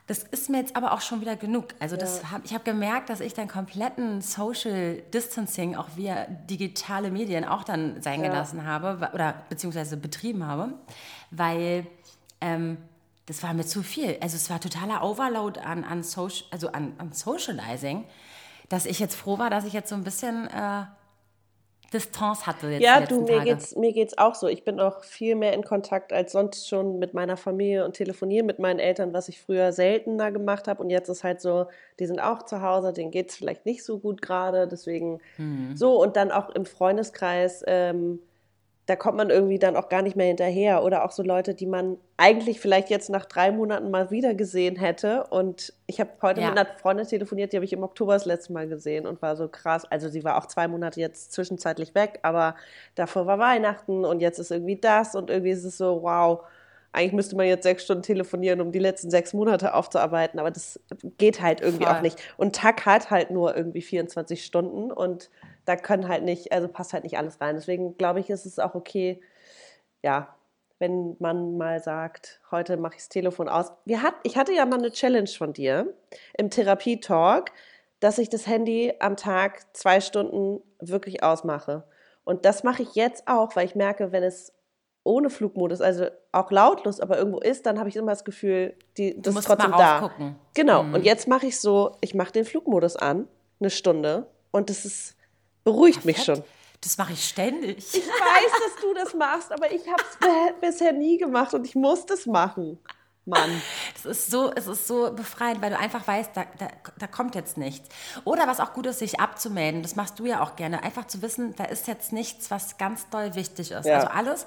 [0.09, 1.67] Das ist mir jetzt aber auch schon wieder genug.
[1.81, 7.11] Also das hab, ich habe gemerkt, dass ich dann kompletten Social Distancing auch via digitale
[7.11, 10.73] Medien auch dann sein gelassen habe oder beziehungsweise betrieben habe,
[11.31, 11.87] weil
[12.41, 12.79] ähm,
[13.27, 14.17] das war mir zu viel.
[14.23, 18.07] Also es war totaler Overload an, an, Social, also an, an Socializing,
[18.71, 20.85] dass ich jetzt froh war, dass ich jetzt so ein bisschen äh,
[21.93, 23.45] Distanz hatte jetzt Ja, du, mir Tage.
[23.45, 24.47] geht's, mir geht's auch so.
[24.47, 28.45] Ich bin auch viel mehr in Kontakt als sonst schon mit meiner Familie und telefoniere
[28.45, 30.83] mit meinen Eltern, was ich früher seltener gemacht habe.
[30.83, 31.67] Und jetzt ist halt so,
[31.99, 34.69] die sind auch zu Hause, denen geht's vielleicht nicht so gut gerade.
[34.69, 35.77] Deswegen Hm.
[35.77, 36.01] so.
[36.03, 38.21] Und dann auch im Freundeskreis, ähm,
[38.89, 40.83] da kommt man irgendwie dann auch gar nicht mehr hinterher.
[40.83, 44.77] Oder auch so Leute, die man eigentlich vielleicht jetzt nach drei Monaten mal wieder gesehen
[44.77, 45.25] hätte.
[45.29, 46.49] Und ich habe heute Ja.
[46.49, 49.37] mit einer Freundin telefoniert, die habe ich im Oktober das letzte Mal gesehen und war
[49.37, 49.85] so krass.
[49.85, 52.55] Also sie war auch zwei Monate jetzt zwischenzeitlich weg, aber
[52.95, 56.41] davor war Weihnachten und jetzt ist irgendwie das und irgendwie ist es so, wow.
[56.93, 60.81] Eigentlich müsste man jetzt sechs Stunden telefonieren, um die letzten sechs Monate aufzuarbeiten, aber das
[61.19, 61.95] geht halt irgendwie Voll.
[61.95, 62.19] auch nicht.
[62.37, 65.31] Und Tag hat halt nur irgendwie 24 Stunden und
[65.67, 67.57] da können halt nicht, also passt halt nicht alles rein.
[67.57, 69.21] Deswegen glaube ich, ist es auch okay,
[70.03, 70.35] ja,
[70.79, 73.73] wenn man mal sagt, heute mache ich das Telefon aus.
[73.85, 75.93] Wir hat, ich hatte ja mal eine Challenge von dir
[76.37, 77.53] im Therapietalk,
[78.01, 81.85] dass ich das Handy am Tag zwei Stunden wirklich ausmache.
[82.25, 84.53] Und das mache ich jetzt auch, weil ich merke, wenn es
[85.09, 89.21] ohne Flugmodus, also auch lautlos, aber irgendwo ist, dann habe ich immer das Gefühl, die,
[89.21, 90.11] das ist musst trotzdem mal da.
[90.55, 90.83] Genau.
[90.83, 93.27] Und jetzt mache ich so, ich mache den Flugmodus an,
[93.59, 95.17] eine Stunde, und das ist
[95.65, 96.43] beruhigt mich schon.
[96.81, 97.79] Das mache ich ständig.
[97.79, 101.75] Ich weiß, dass du das machst, aber ich habe es bisher nie gemacht und ich
[101.75, 102.79] muss das machen.
[103.29, 103.63] Mann.
[103.95, 106.69] Es ist so, es ist so befreiend, weil du einfach weißt, da, da,
[106.99, 107.89] da kommt jetzt nichts.
[108.25, 109.83] Oder was auch gut ist, sich abzumelden.
[109.83, 110.83] Das machst du ja auch gerne.
[110.83, 113.85] Einfach zu wissen, da ist jetzt nichts, was ganz doll wichtig ist.
[113.85, 113.97] Ja.
[113.97, 114.47] Also alles,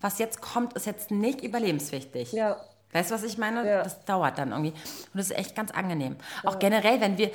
[0.00, 2.32] was jetzt kommt, ist jetzt nicht überlebenswichtig.
[2.32, 2.56] Ja.
[2.92, 3.68] Weißt du, was ich meine?
[3.68, 3.82] Ja.
[3.82, 4.70] Das dauert dann irgendwie.
[4.70, 4.78] Und
[5.14, 6.16] das ist echt ganz angenehm.
[6.44, 7.30] Auch generell, wenn wir,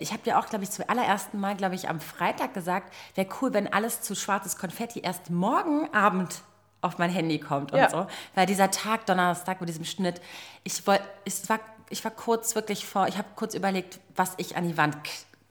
[0.00, 3.28] ich habe dir auch, glaube ich, zum allerersten Mal, glaube ich, am Freitag gesagt, wäre
[3.40, 6.40] cool, wenn alles zu schwarzes Konfetti erst morgen Abend
[6.80, 7.88] auf mein Handy kommt und Ja.
[7.88, 8.06] so.
[8.34, 10.20] Weil dieser Tag, Donnerstag mit diesem Schnitt,
[10.64, 14.56] ich wollte, es war, ich war kurz wirklich vor, ich habe kurz überlegt, was ich
[14.56, 14.96] an die Wand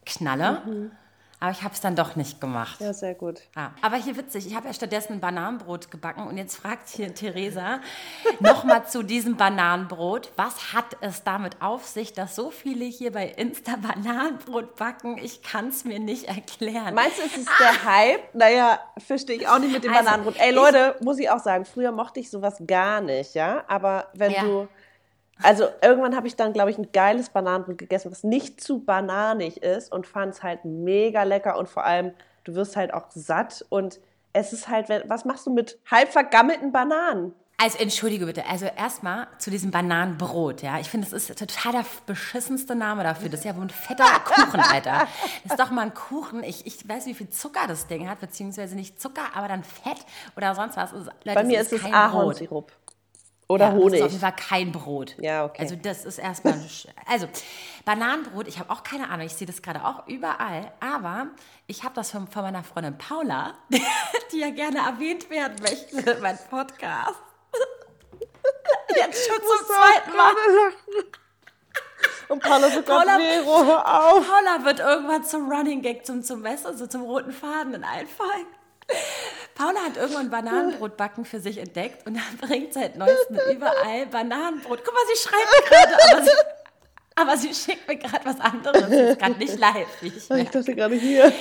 [0.06, 0.92] knalle.
[1.40, 2.80] Aber ich habe es dann doch nicht gemacht.
[2.80, 3.42] Ja, sehr gut.
[3.56, 7.14] Ah, aber hier witzig, ich habe ja stattdessen ein Bananenbrot gebacken und jetzt fragt hier
[7.14, 7.82] Theresa
[8.40, 10.32] nochmal zu diesem Bananenbrot.
[10.38, 15.18] Was hat es damit auf sich, dass so viele hier bei Insta Bananenbrot backen?
[15.18, 16.96] Ich kann es mir nicht erklären.
[16.96, 18.34] Meinst du, es ist der Hype?
[18.34, 20.38] Naja, verstehe ich auch nicht mit dem Also, Bananenbrot.
[20.40, 23.64] Ey, ich- Leute, muss ich auch sagen, früher mochte ich sowas gar nicht, ja?
[23.68, 24.42] Aber wenn Ja.
[24.44, 24.68] du.
[25.42, 29.62] Also irgendwann habe ich dann, glaube ich, ein geiles Bananenbrot gegessen, was nicht zu bananig
[29.62, 32.14] ist und fand es halt mega lecker und vor allem,
[32.46, 34.00] du wirst halt auch satt und
[34.34, 37.34] es ist halt, was machst du mit halb vergammelten Bananen?
[37.58, 40.78] Also entschuldige bitte, also erstmal zu diesem Bananenbrot, ja.
[40.80, 43.30] Ich finde, das ist total der beschissenste Name dafür.
[43.30, 45.08] Das ist ja wohl ein fetter Kuchen, Alter.
[45.44, 46.44] Das ist doch mal ein Kuchen.
[46.44, 50.06] Ich, ich weiß, wie viel Zucker das Ding hat, beziehungsweise nicht Zucker, aber dann Fett
[50.36, 50.92] oder sonst was.
[50.92, 52.42] Leute, Bei mir ist es kein Brot.
[53.48, 54.04] Oder Ja, Das ist Honig.
[54.04, 55.16] auf jeden Fall kein Brot.
[55.20, 55.62] Ja, okay.
[55.62, 56.60] Also das ist erstmal,
[57.06, 57.28] also
[57.86, 61.28] Bananenbrot, ich habe auch keine Ahnung, ich sehe das gerade auch überall, aber
[61.68, 63.54] ich habe das von, von meiner Freundin Paula,
[64.32, 67.14] die ja gerne erwähnt werden möchte in meinem Podcast.
[68.96, 70.32] Jetzt schon zum zweiten Mal.
[72.30, 74.28] Und Paula so, Paula- Vero, hör auf.
[74.28, 78.08] Paula wird irgendwann zum Running Gag, zum, zum Messer, so zum roten Faden in allen
[78.08, 78.48] Folgen.
[79.56, 84.84] Paula hat irgendwann Bananenbrotbacken für sich entdeckt und bringt seit neuestem überall Bananenbrot.
[84.84, 86.32] Guck mal, sie schreibt mir gerade, aber sie,
[87.16, 88.90] aber sie schickt mir gerade was anderes.
[88.90, 90.60] Sie ist gerade nicht live, ich Ich merke.
[90.60, 91.32] dachte gerade hier.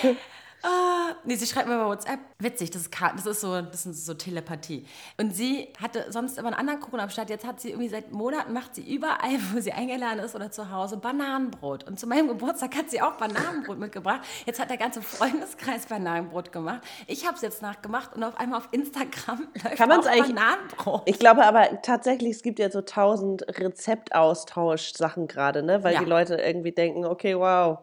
[0.67, 2.19] Ah, nee, sie schreibt mir bei WhatsApp.
[2.39, 4.87] Witzig, das ist, das ist so, das ist so Telepathie.
[5.21, 7.29] Und sie hatte sonst immer einen anderen Kuchen am Start.
[7.29, 10.71] Jetzt hat sie irgendwie seit Monaten, macht sie überall, wo sie eingeladen ist oder zu
[10.71, 11.85] Hause, Bananenbrot.
[11.85, 14.23] Und zu meinem Geburtstag hat sie auch Bananenbrot mitgebracht.
[14.47, 16.81] Jetzt hat der ganze Freundeskreis Bananenbrot gemacht.
[17.09, 20.35] Ich habe es jetzt nachgemacht und auf einmal auf Instagram läuft Kann man's auch eigentlich-
[20.35, 21.03] Bananenbrot.
[21.05, 25.85] Ich glaube aber tatsächlich, es gibt ja so tausend Rezeptaustausch-Sachen gerade, ne?
[25.85, 25.99] Weil Ja.
[26.01, 27.79] die Leute irgendwie denken, okay, wow,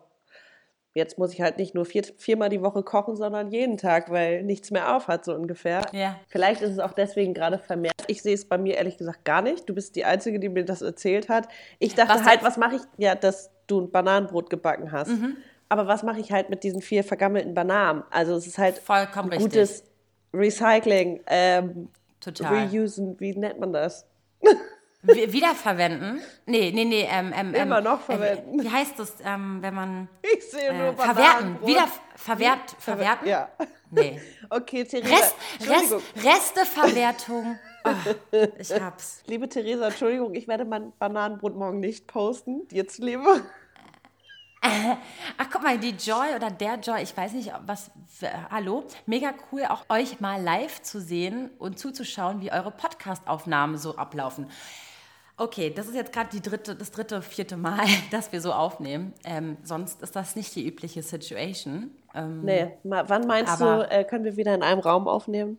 [0.94, 4.44] jetzt muss ich halt nicht nur vier, viermal die Woche kochen, sondern jeden Tag, weil
[4.44, 5.82] nichts mehr auf hat, so ungefähr.
[5.94, 6.20] Ja.
[6.28, 7.96] Vielleicht ist es auch deswegen gerade vermehrt.
[8.08, 9.70] Ich sehe es bei mir ehrlich gesagt gar nicht.
[9.70, 11.48] Du bist die Einzige, die mir das erzählt hat.
[11.80, 12.82] Ich dachte Was halt, was mache ich?
[12.98, 15.10] Ja, dass du ein Bananenbrot gebacken hast.
[15.10, 15.38] Mhm.
[15.70, 18.04] Aber was mache ich halt mit diesen vier vergammelten Bananen?
[18.10, 19.54] Also es ist halt Vollkommen ein richtig.
[19.54, 19.84] gutes
[20.34, 21.88] Recycling, ähm,
[22.20, 22.68] Total.
[22.68, 24.06] Reusen, wie nennt man das?
[25.04, 26.22] Wi- Wiederverwenden?
[26.46, 27.08] Nee, nee, nee.
[27.10, 28.60] Ähm, ähm, Immer ähm, noch verwenden.
[28.60, 30.10] Äh, wie heißt das, ähm, wenn man...
[30.22, 31.58] Ich sehe nur Äh, verwerten.
[31.66, 33.28] Wieder verwehrt, verwerten?
[33.28, 33.50] Ja.
[33.90, 34.22] Nee.
[34.54, 35.16] Okay, Theresa.
[35.16, 35.36] Rest.
[35.62, 35.94] Rest,
[36.26, 37.58] Resteverwertung.
[37.86, 37.90] Oh,
[38.60, 39.24] ich hab's.
[39.28, 42.68] Liebe Theresa, Entschuldigung, ich werde mein Bananenbrot morgen nicht posten.
[42.70, 43.40] Jetzt lieber.
[44.62, 47.90] Ach, guck mal, die Joy oder der Joy, ich weiß nicht, was.
[48.22, 53.78] äh, Hallo, mega cool, auch euch mal live zu sehen und zuzuschauen, wie eure Podcast-Aufnahmen
[53.78, 54.52] so ablaufen.
[55.42, 59.14] Okay, das ist jetzt gerade dritte, das dritte, vierte Mal, dass wir so aufnehmen.
[59.24, 61.90] Ähm, sonst ist das nicht die übliche Situation.
[62.14, 65.58] Ähm, Nee, ma- wann meinst du, äh, können wir wieder in einem Raum aufnehmen?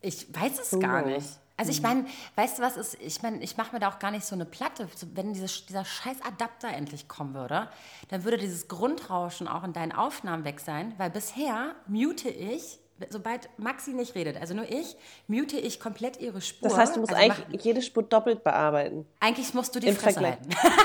[0.00, 1.06] Ich weiß es gar Oh.
[1.06, 1.28] nicht.
[1.56, 4.10] Also ich meine, weißt du was ist, ich meine, ich mache mir da auch gar
[4.10, 4.88] nicht so eine Platte.
[5.14, 7.68] Wenn dieses, dieser scheiß Adapter endlich kommen würde,
[8.08, 13.48] dann würde dieses Grundrauschen auch in deinen Aufnahmen weg sein, weil bisher mute ich, sobald
[13.58, 16.68] Maxi nicht redet, also nur ich, mute ich komplett ihre Spur.
[16.68, 19.06] Das heißt, du musst also eigentlich mach, jede Spur doppelt bearbeiten.
[19.20, 20.38] eigentlich musst du die im Fresse Vergleich.
[20.38, 20.50] halten.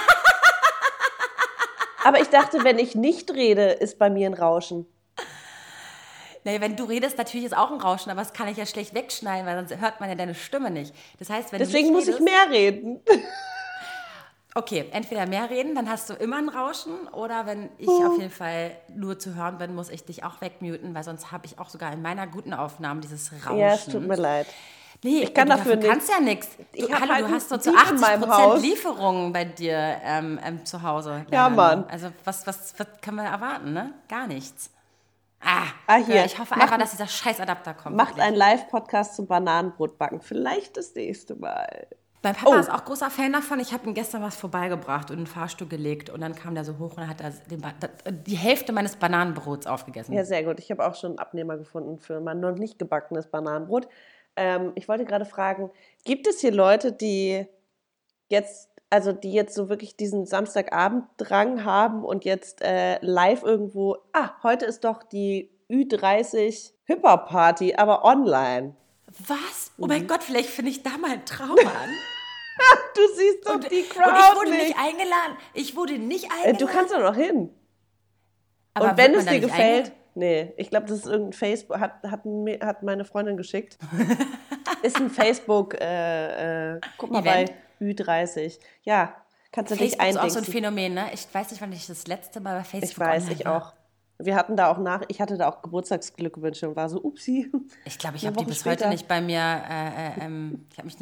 [2.06, 4.86] Aber ich dachte, wenn ich nicht rede, ist bei mir ein Rauschen.
[6.44, 8.94] Nee, wenn du redest, natürlich ist auch ein Rauschen, aber das kann ich ja schlecht
[8.94, 10.94] wegschneiden, weil sonst hört man ja deine Stimme nicht.
[11.18, 13.02] Das heißt, wenn Deswegen muss nicht ich mehr reden.
[14.58, 18.06] Okay, entweder mehr reden, dann hast du immer ein Rauschen, oder wenn ich Oh.
[18.08, 21.46] auf jeden Fall nur zu hören bin, muss ich dich auch wegmuten, weil sonst habe
[21.46, 23.58] ich auch sogar in meiner guten Aufnahme dieses Rauschen.
[23.58, 24.48] Ja, es tut mir leid.
[25.04, 26.48] Nee, Ich kann du dafür dafür kannst ja nichts.
[26.72, 28.62] Ich Du, hallo, halt du hast so zu Dieb in 80 meinem Prozent.
[28.64, 31.26] Lieferungen bei dir ähm, ähm, zu Hause.
[31.32, 31.86] Ja, Leider Mann.
[31.90, 33.94] Also was, was, was können wir erwarten, ne?
[34.08, 34.72] Gar nichts.
[35.42, 36.16] Ah, Ah, hier.
[36.16, 37.98] ja, Ich hoffe einfach, dass dieser scheiß Adapter kommt.
[37.98, 38.24] Macht wirklich.
[38.26, 40.22] einen Live-Podcast zum Bananenbrotbacken.
[40.22, 41.88] Vielleicht das nächste Mal.
[42.26, 42.60] Mein Papa Oh.
[42.60, 43.60] ist auch großer Fan davon.
[43.60, 46.10] Ich habe ihm gestern was vorbeigebracht und in den Fahrstuhl gelegt.
[46.10, 47.20] Und dann kam der so hoch und hat
[47.52, 47.64] den
[48.26, 50.14] die Hälfte meines Bananenbrots aufgegessen.
[50.14, 50.60] Ja, sehr gut.
[50.60, 53.88] Ich habe auch schon einen Abnehmer gefunden für mein noch nicht gebackenes Bananenbrot.
[54.36, 55.70] Ähm, ich wollte gerade fragen,
[56.04, 57.46] gibt es hier Leute, die
[58.28, 64.32] jetzt, also die jetzt so wirklich diesen Samstagabend-Drang haben und jetzt äh, live irgendwo, ah,
[64.42, 68.76] heute ist doch die Ü30 Hip-Hop-Party, aber online.
[69.28, 69.72] Was?
[69.78, 69.88] Oh Mhm.
[69.88, 71.90] mein Gott, vielleicht finde ich da mal einen Traum an.
[72.96, 74.64] Du siehst doch Und, die und Crowd ich wurde nicht.
[74.68, 75.38] nicht eingeladen.
[75.54, 76.58] Ich wurde nicht Äh, eingeladen.
[76.58, 77.50] du kannst doch noch hin.
[78.74, 82.22] Aber und wenn es dir gefällt, nee, ich glaube, das ist irgendein Facebook, hat, hat,
[82.62, 83.78] hat meine Freundin geschickt.
[84.82, 87.52] ist ein Facebook, äh, äh, guck mal Event?
[87.80, 88.60] bei Ü30.
[88.84, 89.16] Ja,
[89.52, 90.46] kannst du dich Facebook ist auch so ein.
[90.46, 91.06] Phänomen, ne?
[91.14, 93.58] Ich weiß nicht, wann ich das letzte Mal bei Facebook Ich weiß, ich war.
[93.58, 93.74] auch.
[94.18, 97.52] Wir hatten da auch nach, ich hatte da auch Geburtstagsglückwünsche und war so, upsi.
[97.84, 98.86] Ich glaube, ich habe die bis später.
[98.86, 100.98] heute nicht bei mir, äh, äh, ähm, ich habe mich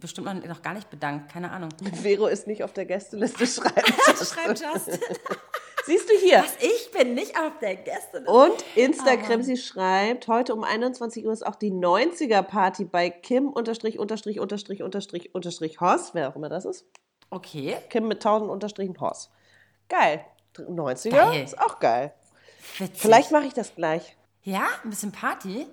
[0.00, 1.70] bestimmt noch, noch gar nicht bedankt, keine Ahnung.
[2.02, 3.86] Vero ist nicht auf der Gästeliste, schreibt.
[4.18, 4.98] Schreibt Justin.
[5.86, 6.40] Siehst du hier?
[6.40, 6.56] Was?
[6.60, 8.22] Ich bin nicht auf der Gäste.
[8.26, 13.98] Und Instagram, sie schreibt, heute um 21 Uhr ist auch die 90er-Party bei Kim unterstrich
[13.98, 16.84] unterstrich unterstrich unterstrich unterstrich Hoss, wer auch immer das ist.
[17.30, 17.76] Okay.
[17.88, 19.30] Kim mit 1000 Unterstrichen Hoss.
[19.88, 20.24] Geil.
[20.56, 21.44] 90er Geil.
[21.44, 22.12] ist auch geil.
[22.78, 23.00] Witzig.
[23.00, 24.16] Vielleicht mache ich das gleich.
[24.42, 25.66] Ja, ein bisschen Party.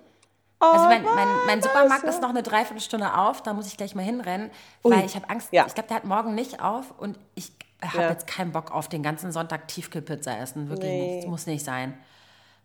[0.60, 3.94] Oh, Also mein, mein, mein Supermarkt ist noch eine Dreiviertelstunde auf, da muss ich gleich
[3.94, 4.50] mal hinrennen,
[4.82, 5.48] weil ich habe Angst.
[5.52, 5.64] ja.
[5.66, 8.10] Ich glaube, der hat morgen nicht auf und ich habe Ja.
[8.10, 10.68] jetzt keinen Bock auf den ganzen Sonntag Tiefkühlpizza essen.
[10.68, 11.06] Wirklich Nee.
[11.14, 11.22] nicht.
[11.24, 11.96] Das muss nicht sein.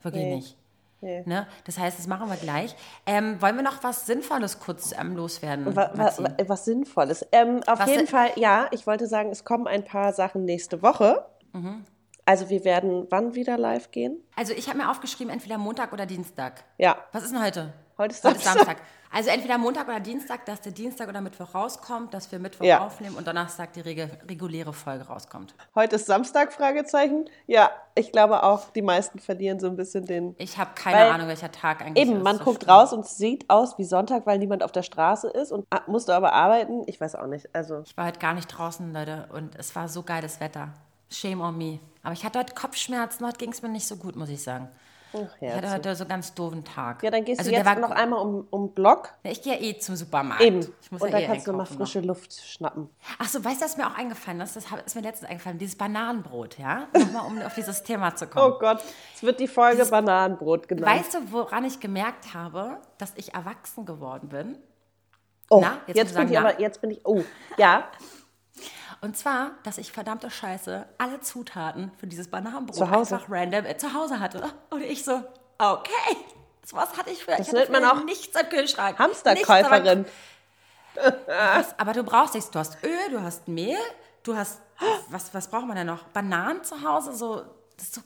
[0.02, 0.36] Wirklich Nee.
[0.36, 0.58] nicht.
[1.02, 1.22] Nee.
[1.26, 1.46] Ne?
[1.66, 2.76] Das heißt, das machen wir gleich.
[3.06, 5.76] Ähm, wollen wir noch was Sinnvolles kurz ähm, loswerden?
[5.76, 7.26] Wa- wa- wa- was Sinnvolles.
[7.34, 10.82] Ähm, auf Was jeden Fall, ja, ich wollte sagen, es kommen ein paar Sachen nächste
[10.82, 11.26] Woche.
[11.52, 11.84] Mhm.
[12.26, 14.18] Also wir werden wann wieder live gehen?
[14.36, 16.64] Also ich habe mir aufgeschrieben, entweder Montag oder Dienstag.
[16.78, 17.74] Ja, Was ist denn heute?
[17.98, 18.78] Heute ist Heute ist Samstag.
[19.12, 22.84] Also entweder Montag oder Dienstag, dass der Dienstag oder Mittwoch rauskommt, dass wir Mittwoch Ja.
[22.84, 25.54] aufnehmen und Donnerstag die rege- reguläre Folge rauskommt.
[25.76, 27.26] Heute ist Samstag, Fragezeichen.
[27.46, 30.34] Ja, ich glaube auch, die meisten verlieren so ein bisschen den...
[30.40, 32.24] Ich habe keine Weil- Ahnung, welcher Tag eigentlich Eben, ist.
[32.24, 32.74] man So guckt schlimm.
[32.76, 36.16] raus und sieht aus wie Sonntag, weil niemand auf der Straße ist und ah, musste
[36.16, 36.82] aber arbeiten.
[36.88, 37.54] Ich weiß auch nicht.
[37.54, 40.70] Also, Ich war heute gar nicht draußen, Leute, und es war so geiles Wetter.
[41.14, 41.80] Shame on me.
[42.02, 44.70] Aber ich hatte heute Kopfschmerzen, heute ging es mir nicht so gut, muss ich sagen.
[45.14, 47.04] ach, Ich hatte heute so einen ganz doofen Tag.
[47.04, 49.14] Ja, dann gehst also du jetzt war noch einmal um, um Block.
[49.24, 50.44] Ja, Ich gehe ja eh zum Supermarkt.
[50.44, 50.60] Eben.
[50.82, 52.90] Ich muss und ja dann eh kannst du mal frische Luft schnappen.
[53.20, 54.56] Ach so, weißt du, was mir auch eingefallen ist?
[54.56, 55.60] Das ist mir letztens eingefallen.
[55.60, 56.88] Dieses Bananenbrot, ja?
[56.94, 58.54] Nochmal, um auf dieses Thema zu kommen.
[58.54, 58.84] Oh Gott,
[59.16, 60.88] es wird die Folge Bananenbrot genannt.
[60.88, 64.58] Weißt du, woran ich gemerkt habe, dass ich erwachsen geworden bin?
[65.50, 66.50] oh, na, jetzt jetzt, bin sagen, ich na.
[66.50, 67.24] aber, jetzt bin ich, oh,
[67.58, 67.90] ja,
[69.04, 73.16] Und zwar, dass ich verdammte Scheiße alle Zutaten für dieses Bananenbrot Zu Hause?
[73.16, 74.42] einfach random äh, zu Hause hatte.
[74.70, 75.22] Und ich so,
[75.58, 76.16] okay,
[76.66, 77.36] so was hatte ich früher.
[77.36, 78.98] Das ich nennt man auch nichts im Kühlschrank.
[78.98, 80.00] Hamsterkäuferin.
[80.04, 80.14] Nichts,
[81.28, 82.50] aber, was, aber du brauchst nichts.
[82.50, 83.78] Du hast Öl, du hast Mehl,
[84.24, 84.62] du hast,
[85.10, 86.04] was, was braucht man denn noch?
[86.06, 87.42] Bananen zu Hause, so,
[87.78, 88.02] so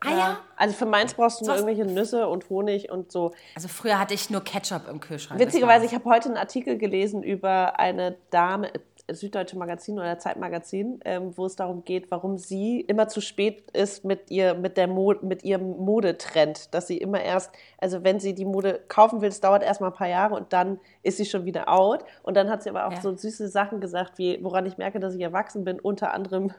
[0.00, 0.16] Eier.
[0.16, 0.40] Ja.
[0.56, 3.34] Also für meins brauchst du nur Was- irgendwelche Nüsse und Honig und so.
[3.54, 5.38] Also früher hatte ich nur Ketchup im Kühlschrank.
[5.40, 8.72] Witzigerweise, ich habe heute einen Artikel gelesen über eine Dame,
[9.10, 14.04] Süddeutsche Magazin oder Zeitmagazin, ähm, wo es darum geht, warum sie immer zu spät ist
[14.04, 16.74] mit, ihr, mit, der Mo mit ihrem Modetrend.
[16.74, 19.96] Dass sie immer erst, also wenn sie die Mode kaufen will, es dauert erstmal ein
[19.96, 22.04] paar Jahre und dann ist sie schon wieder out.
[22.22, 23.00] Und dann hat sie aber auch Ja.
[23.00, 26.52] so süße Sachen gesagt, wie woran ich merke, dass ich erwachsen bin, unter anderem,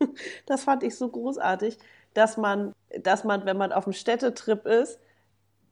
[0.46, 1.78] das fand ich so großartig,
[2.14, 2.72] dass man,
[3.02, 4.98] dass man, wenn man auf einem Städtetrip ist,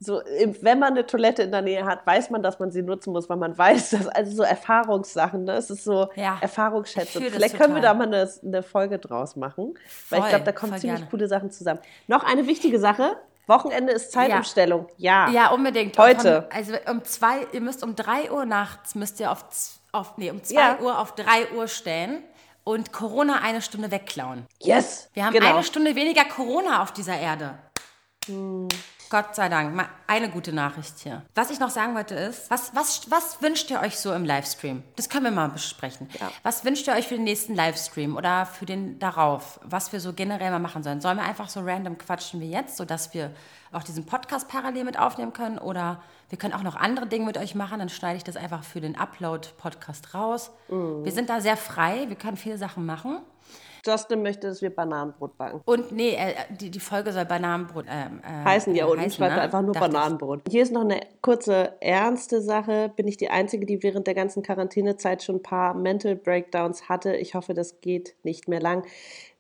[0.01, 0.23] so,
[0.61, 3.29] wenn man eine Toilette in der Nähe hat, weiß man, dass man sie nutzen muss,
[3.29, 5.53] weil man weiß, dass also so Erfahrungssachen, ne?
[5.53, 7.21] Es ist so Ja, Erfahrungsschätze.
[7.21, 9.75] Vielleicht können wir da mal eine, eine Folge draus machen,
[10.11, 11.11] weil ich Voll, glaube, da kommen voll ziemlich gerne.
[11.11, 11.81] coole Sachen zusammen.
[12.07, 13.17] Noch eine wichtige Sache:
[13.49, 14.87] Wochenende ist Zeitumstellung.
[14.99, 15.31] Ja.
[15.31, 15.99] Ja, unbedingt.
[15.99, 16.43] Heute.
[16.43, 19.45] Von, also um zwei, ihr müsst um drei Uhr nachts, müsst ihr auf,
[19.91, 20.79] auf nee, um zwei Ja.
[20.81, 22.23] Uhr auf drei Uhr stellen
[22.63, 24.47] und Corona eine Stunde wegklauen.
[24.61, 25.11] Yes.
[25.15, 25.55] Wir haben genau.
[25.55, 27.59] eine Stunde weniger Corona auf dieser Erde.
[29.11, 29.75] Gott sei Dank.
[29.75, 31.23] Mal eine gute Nachricht hier.
[31.35, 34.83] Was ich noch sagen wollte ist, was, was, was wünscht ihr euch so im Livestream?
[34.97, 36.09] Das können wir mal besprechen.
[36.21, 36.31] Ja.
[36.43, 39.61] Was wünscht ihr euch für den nächsten Livestream oder für den darauf?
[39.65, 41.01] Was wir so generell mal machen sollen?
[41.01, 43.31] Sollen wir einfach so random quatschen wie jetzt, sodass wir
[43.73, 45.59] auch diesen Podcast parallel mit aufnehmen können?
[45.59, 48.63] Oder wir können auch noch andere Dinge mit euch machen, dann schneide ich das einfach
[48.63, 50.51] für den Upload-Podcast raus.
[50.69, 51.05] Mhm.
[51.05, 53.21] Wir sind da sehr frei, wir können viele Sachen machen.
[53.87, 55.61] Justin möchte, dass wir Bananenbrot backen.
[55.65, 59.37] Und nee, äh, die, die Folge soll Bananenbrot ähm, äh, Heißen ja unten, heißen, schreibt
[59.37, 59.43] ne?
[59.43, 59.93] einfach nur Dachte ich.
[59.93, 60.41] Bananenbrot.
[60.49, 62.93] Hier ist noch eine kurze ernste Sache.
[62.97, 67.17] Bin ich die Einzige, die während der ganzen Quarantänezeit schon ein paar Mental Breakdowns hatte?
[67.17, 68.85] Ich hoffe, das geht nicht mehr lang.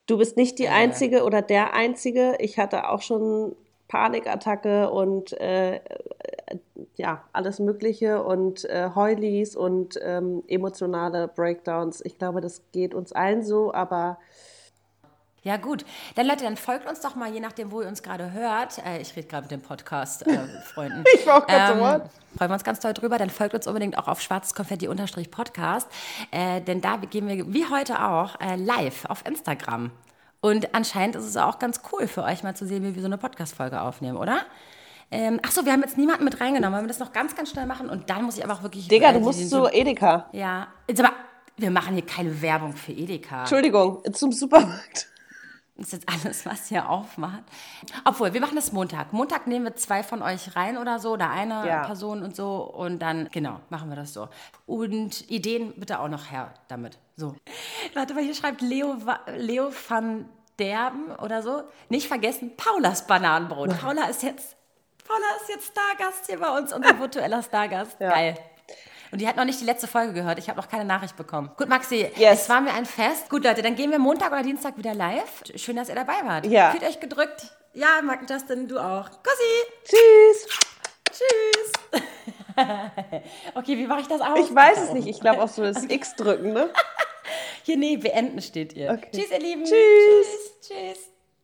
[0.06, 0.68] Du bist nicht die Äh.
[0.70, 2.36] Einzige oder der Einzige.
[2.38, 3.54] Ich hatte auch schon
[3.88, 5.80] Panikattacke und äh,
[6.96, 12.04] ja, alles Mögliche und äh, Heulis und ähm, emotionale Breakdowns.
[12.04, 14.18] Ich glaube, das geht uns allen so, aber
[15.42, 15.84] ja, gut.
[16.16, 18.84] Dann Leute, dann folgt uns doch mal, je nachdem, wo ihr uns gerade hört.
[18.84, 21.04] Äh, ich rede gerade mit dem Podcast-Freunden.
[21.04, 23.18] Äh, ich war auch ganz ähm, Freuen wir uns ganz toll drüber.
[23.18, 25.88] Dann folgt uns unbedingt auch auf schwarzeskonfetti-podcast.
[26.32, 29.90] Äh, denn da gehen wir, wie heute auch, äh, live auf Instagram.
[30.40, 33.06] Und anscheinend ist es auch ganz cool für euch mal zu sehen, wie wir so
[33.06, 34.40] eine Podcast-Folge aufnehmen, oder?
[35.10, 36.74] Ähm, Achso, wir haben jetzt niemanden mit reingenommen.
[36.74, 37.88] Wollen wir das noch ganz, ganz schnell machen?
[37.88, 38.88] Und dann muss ich aber auch wirklich.
[38.88, 40.28] Digga, du musst zu Edeka.
[40.32, 40.68] Ja.
[40.86, 41.12] Jetzt aber,
[41.56, 43.40] wir machen hier keine Werbung für Edeka.
[43.40, 45.08] Entschuldigung, zum Supermarkt.
[45.78, 47.44] Das ist jetzt alles, was hier aufmacht.
[48.04, 49.12] Obwohl, wir machen das Montag.
[49.12, 51.84] Montag nehmen wir zwei von euch rein oder so, oder eine ja.
[51.84, 52.62] Person und so.
[52.62, 54.28] Und dann, genau, machen wir das so.
[54.66, 56.98] Und Ideen bitte auch noch her damit.
[57.16, 57.36] So.
[57.94, 58.96] Warte mal, hier schreibt Leo,
[59.36, 61.62] Leo van Derben oder so.
[61.88, 63.78] Nicht vergessen, Paulas Bananenbrot.
[63.78, 64.56] Paula ist jetzt,
[65.06, 68.00] Paula ist jetzt Stargast hier bei uns, unser virtueller Stargast.
[68.00, 68.10] Ja.
[68.10, 68.36] Geil.
[69.10, 70.38] Und die hat noch nicht die letzte Folge gehört.
[70.38, 71.50] Ich habe noch keine Nachricht bekommen.
[71.56, 72.42] Gut, Maxi, yes.
[72.42, 73.30] es war mir ein Fest.
[73.30, 75.42] Gut, Leute, dann gehen wir Montag oder Dienstag wieder live.
[75.56, 76.46] Schön, dass ihr dabei wart.
[76.46, 76.70] Ja.
[76.70, 77.52] Fühlt euch gedrückt.
[77.74, 79.08] Ja, Mark Justin, du auch.
[79.08, 79.64] Kussi.
[79.84, 80.48] Tschüss.
[81.10, 82.02] Tschüss.
[83.54, 84.38] okay, wie mache ich das aus?
[84.40, 85.06] Ich weiß es nicht.
[85.06, 85.94] Ich glaube auch so das okay.
[85.94, 86.70] X drücken, ne?
[87.62, 88.90] Hier, nee, beenden steht ihr.
[88.90, 89.10] Okay.
[89.12, 89.64] Tschüss, ihr Lieben.
[89.64, 89.76] Tschüss.
[90.60, 90.68] Tschüss.
[90.68, 91.17] Tschüss.